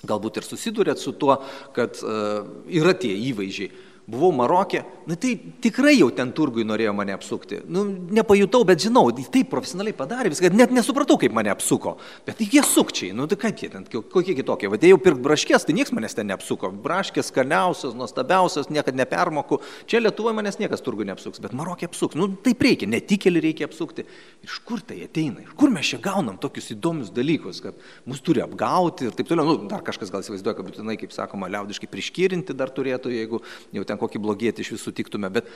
galbūt 0.05 0.39
ir 0.39 0.45
susidurėt 0.45 1.01
su 1.01 1.15
tuo, 1.17 1.39
kad 1.75 1.97
uh, 2.05 2.45
yra 2.69 2.93
tie 2.93 3.15
įvaizdžiai 3.31 3.71
buvau 4.05 4.29
Marokė, 4.35 4.83
na 5.09 5.15
tai 5.17 5.33
tikrai 5.61 5.95
jau 5.97 6.11
ten 6.13 6.29
turgui 6.35 6.65
norėjo 6.67 6.93
mane 6.93 7.13
apsukti. 7.15 7.61
Nu, 7.71 7.85
nepajutau, 8.13 8.61
bet 8.67 8.83
žinau, 8.83 9.07
taip 9.33 9.49
profesionaliai 9.49 9.95
padarė 9.97 10.29
viską, 10.33 10.51
net 10.53 10.73
nesupratau, 10.73 11.17
kaip 11.21 11.33
mane 11.33 11.49
apsuko. 11.53 11.95
Bet 12.27 12.37
tai 12.39 12.47
jie 12.51 12.61
sukčiai, 12.65 13.15
nu 13.17 13.25
tai 13.29 13.39
kaip 13.41 13.63
jie 13.63 13.69
ten, 13.73 13.87
kokie 13.89 14.35
kitokie. 14.37 14.69
Vadėjau 14.69 14.99
pirkti 15.01 15.25
braškės, 15.25 15.65
tai 15.65 15.77
niekas 15.77 15.93
manęs 15.95 16.17
ten 16.17 16.29
neapsuko. 16.29 16.69
Braškės 16.85 17.31
skaniausios, 17.31 17.95
nuostabiausios, 17.97 18.69
niekada 18.73 19.01
nepermoku. 19.01 19.59
Čia 19.89 20.03
Lietuvoje 20.03 20.37
manęs 20.37 20.59
niekas 20.61 20.85
turgui 20.85 21.07
neapsuks, 21.09 21.41
bet 21.41 21.55
Marokė 21.57 21.89
apsuks. 21.89 22.17
Nu 22.19 22.29
taip 22.45 22.61
reikia, 22.65 22.89
netikėlį 22.91 23.43
reikia 23.47 23.69
apsukti. 23.69 24.05
Iš 24.45 24.59
kur 24.67 24.85
tai 24.85 24.99
ateina? 25.07 25.41
Iš 25.45 25.57
kur 25.57 25.73
mes 25.73 25.89
čia 25.89 26.01
gaunam 26.03 26.37
tokius 26.41 26.69
įdomius 26.75 27.09
dalykus, 27.15 27.63
kad 27.65 27.77
mus 28.05 28.21
turi 28.25 28.43
apgauti 28.45 29.09
ir 29.09 29.17
taip 29.17 29.29
toliau. 29.31 29.49
Nu, 29.49 29.69
dar 29.71 29.81
kažkas 29.85 30.13
gal 30.13 30.21
įsivaizduoja, 30.21 30.57
kad 30.59 30.69
būtinai, 30.69 30.97
kaip 31.01 31.13
sakoma, 31.15 31.49
liaudiškai 31.53 31.89
priškirinti 31.89 32.55
dar 32.57 32.73
turėtų, 32.75 33.13
jeigu 33.15 33.41
jau 33.75 33.85
ten 33.87 33.94
ten 33.95 34.01
kokį 34.01 34.21
blogietį 34.21 34.65
iš 34.65 34.75
visų 34.75 34.93
tiktume, 34.99 35.31
bet 35.31 35.47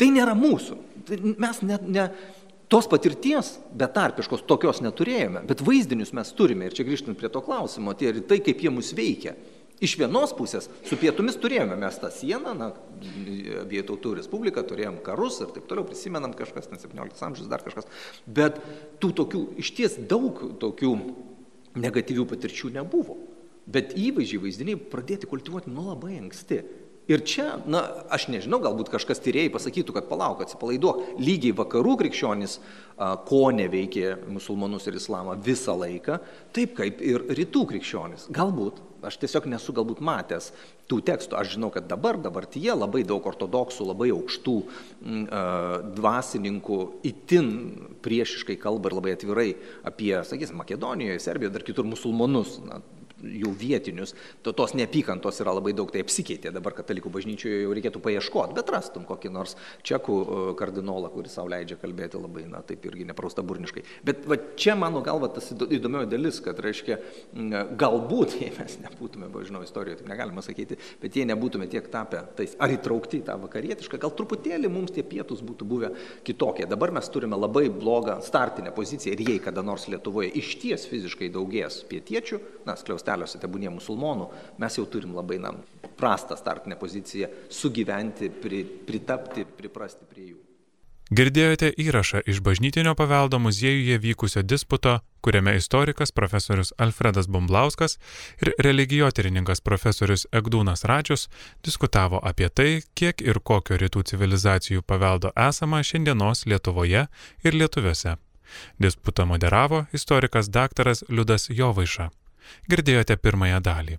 tai 0.00 0.12
nėra 0.12 0.36
mūsų. 0.36 0.78
Tai 1.08 1.18
mes 1.40 1.62
ne, 1.64 1.78
ne, 1.88 2.06
tos 2.72 2.88
patirties 2.88 3.56
betarpiškos 3.76 4.44
tokios 4.48 4.82
neturėjome, 4.84 5.44
bet 5.48 5.64
vaizdinius 5.64 6.14
mes 6.16 6.30
turime. 6.36 6.68
Ir 6.68 6.76
čia 6.76 6.86
grįžtant 6.88 7.18
prie 7.18 7.32
to 7.32 7.42
klausimo, 7.44 7.96
tai 7.96 8.12
ir 8.12 8.22
tai, 8.28 8.40
kaip 8.44 8.62
jie 8.64 8.72
mus 8.72 8.92
veikia. 8.96 9.36
Iš 9.82 9.96
vienos 9.98 10.30
pusės 10.38 10.68
su 10.86 10.94
pietumis 10.94 11.34
turėjome 11.42 11.74
mes 11.80 11.96
tą 11.98 12.06
sieną, 12.14 12.52
na, 12.54 12.68
abiejų 13.64 13.88
tautų 13.88 14.12
respubliką, 14.20 14.62
turėjom 14.68 15.00
karus 15.02 15.40
ir 15.42 15.50
taip 15.56 15.66
toliau, 15.66 15.82
prisimenam 15.88 16.36
kažkas, 16.38 16.68
ten 16.70 16.78
17 16.78 17.24
amžius, 17.26 17.50
dar 17.50 17.64
kažkas. 17.66 17.88
Bet 18.30 18.60
tų 19.02 19.10
tokių, 19.18 19.42
iš 19.58 19.72
ties 19.74 19.98
daug 20.06 20.38
tokių 20.62 20.92
negatyvių 21.82 22.28
patirčių 22.30 22.70
nebuvo. 22.76 23.18
Bet 23.66 23.96
įvaizdžiai, 23.98 24.40
vaizdiniai 24.42 24.78
pradėti 24.90 25.28
kultivuoti 25.30 25.70
nuo 25.70 25.90
labai 25.90 26.16
anksti. 26.20 26.62
Ir 27.10 27.24
čia, 27.26 27.56
na, 27.66 27.82
aš 28.14 28.28
nežinau, 28.30 28.60
galbūt 28.62 28.92
kažkas 28.92 29.18
tyrėjai 29.24 29.50
pasakytų, 29.50 29.96
kad 29.96 30.06
palauk, 30.06 30.44
atsipalaiduok, 30.44 31.18
lygiai 31.18 31.56
vakarų 31.58 31.96
krikščionys 32.04 32.60
ko 33.26 33.42
neveikė 33.54 34.14
musulmonus 34.30 34.86
ir 34.86 34.96
islamą 35.00 35.34
visą 35.42 35.74
laiką, 35.78 36.20
taip 36.54 36.76
kaip 36.78 37.02
ir 37.02 37.24
rytų 37.34 37.64
krikščionys. 37.72 38.28
Galbūt, 38.34 38.78
aš 39.02 39.18
tiesiog 39.24 39.48
nesu 39.50 39.74
galbūt 39.74 40.02
matęs 40.04 40.52
tų 40.90 41.00
tekstų, 41.08 41.36
aš 41.40 41.56
žinau, 41.56 41.72
kad 41.74 41.88
dabar, 41.90 42.20
dabartyje 42.22 42.76
labai 42.76 43.02
daug 43.08 43.26
ortodoksų, 43.26 43.88
labai 43.90 44.12
aukštų 44.14 44.56
m, 44.62 45.26
dvasininkų 45.98 46.80
itin 47.08 47.52
priešiškai 48.04 48.58
kalba 48.62 48.92
ir 48.92 48.98
labai 49.00 49.16
atvirai 49.16 49.50
apie, 49.88 50.14
sakysim, 50.28 50.60
Makedonijoje, 50.62 51.22
Serbijoje, 51.22 51.56
dar 51.56 51.66
kitur 51.66 51.88
musulmonus. 51.88 52.60
Na, 52.68 52.78
jų 53.22 53.52
vietinius, 53.58 54.14
to, 54.42 54.52
tos 54.56 54.74
neapykantos 54.78 55.40
yra 55.42 55.54
labai 55.56 55.74
daug, 55.76 55.90
tai 55.92 56.02
apsikeitė 56.04 56.52
dabar 56.54 56.74
katalikų 56.76 57.12
bažnyčioje 57.12 57.62
jau 57.62 57.74
reikėtų 57.76 58.02
paieškoti, 58.02 58.56
bet 58.56 58.72
rastum 58.74 59.06
kokį 59.08 59.32
nors 59.32 59.56
čekų 59.86 60.16
e, 60.22 60.40
kardinolą, 60.58 61.12
kuris 61.14 61.36
savo 61.38 61.52
leidžia 61.52 61.78
kalbėti 61.80 62.20
labai, 62.20 62.46
na 62.50 62.62
taip 62.66 62.84
irgi 62.88 63.06
neprausta 63.08 63.44
burniškai. 63.46 63.84
Bet 64.06 64.26
va, 64.28 64.38
čia 64.58 64.76
mano 64.78 65.02
galva 65.04 65.30
tas 65.32 65.52
įdomioji 65.52 66.10
dalis, 66.10 66.40
kad 66.44 66.58
reiškia, 66.62 66.98
galbūt, 67.78 68.36
jei 68.42 68.52
mes 68.58 68.78
nebūtume, 68.82 69.30
žinau, 69.46 69.62
istorijoje 69.66 70.02
taip 70.02 70.10
negalima 70.12 70.44
sakyti, 70.44 70.78
bet 71.02 71.18
jei 71.18 71.28
nebūtume 71.30 71.68
tiek 71.70 71.86
tapę 71.92 72.24
tais, 72.38 72.56
ar 72.62 72.74
įtraukti 72.74 73.22
į 73.22 73.26
tą 73.30 73.38
vakarietišką, 73.46 74.00
gal 74.02 74.14
truputėlį 74.18 74.70
mums 74.72 74.94
tie 74.94 75.04
pietus 75.06 75.42
būtų 75.44 75.68
buvę 75.68 75.92
kitokie. 76.26 76.66
Dabar 76.70 76.94
mes 76.94 77.08
turime 77.12 77.38
labai 77.38 77.68
blogą 77.72 78.18
startinę 78.24 78.72
poziciją 78.74 79.14
ir 79.14 79.24
jei 79.28 79.42
kada 79.42 79.64
nors 79.66 79.88
Lietuvoje 79.92 80.30
iš 80.38 80.54
ties 80.62 80.86
fiziškai 80.88 81.30
daugės 81.32 81.82
pietiečių, 81.88 82.40
na, 82.66 82.76
skliaustė 82.78 83.11
miesteliuose, 83.12 83.40
tebūnie 83.42 83.70
musulmonų, 83.70 84.30
mes 84.58 84.78
jau 84.78 84.86
turim 84.86 85.14
labai 85.14 85.38
na, 85.38 85.52
prastą 85.96 86.36
startinę 86.36 86.76
poziciją 86.76 87.28
sugyventi, 87.50 88.30
pri, 88.30 88.64
pritapti, 88.86 89.44
priprasti 89.44 90.06
prie 90.08 90.32
jų. 90.32 90.38
Girdėjote 91.12 91.74
įrašą 91.76 92.22
iš 92.24 92.40
bažnytinio 92.40 92.94
paveldo 92.96 93.36
muziejuje 93.38 93.98
vykusio 94.00 94.42
disputo, 94.42 95.00
kuriame 95.20 95.58
istorikas 95.58 96.10
profesorius 96.10 96.72
Alfredas 96.78 97.28
Bumblauskas 97.28 97.98
ir 98.40 98.54
religijotyrininkas 98.58 99.60
profesorius 99.60 100.24
Egdūnas 100.32 100.86
Račius 100.88 101.28
diskutavo 101.62 102.16
apie 102.22 102.48
tai, 102.48 102.80
kiek 102.94 103.20
ir 103.20 103.42
kokio 103.44 103.76
rytų 103.76 104.06
civilizacijų 104.08 104.86
paveldo 104.88 105.34
esama 105.36 105.82
šiandienos 105.84 106.46
Lietuvoje 106.46 107.06
ir 107.44 107.60
Lietuviuose. 107.60 108.16
Disputą 108.80 109.28
moderavo 109.28 109.84
istorikas 109.92 110.48
daktaras 110.48 111.04
Liudas 111.08 111.50
Jovaiša. 111.50 112.08
Girdėjote 112.70 113.16
pirmąją 113.16 113.60
dalį. 113.60 113.98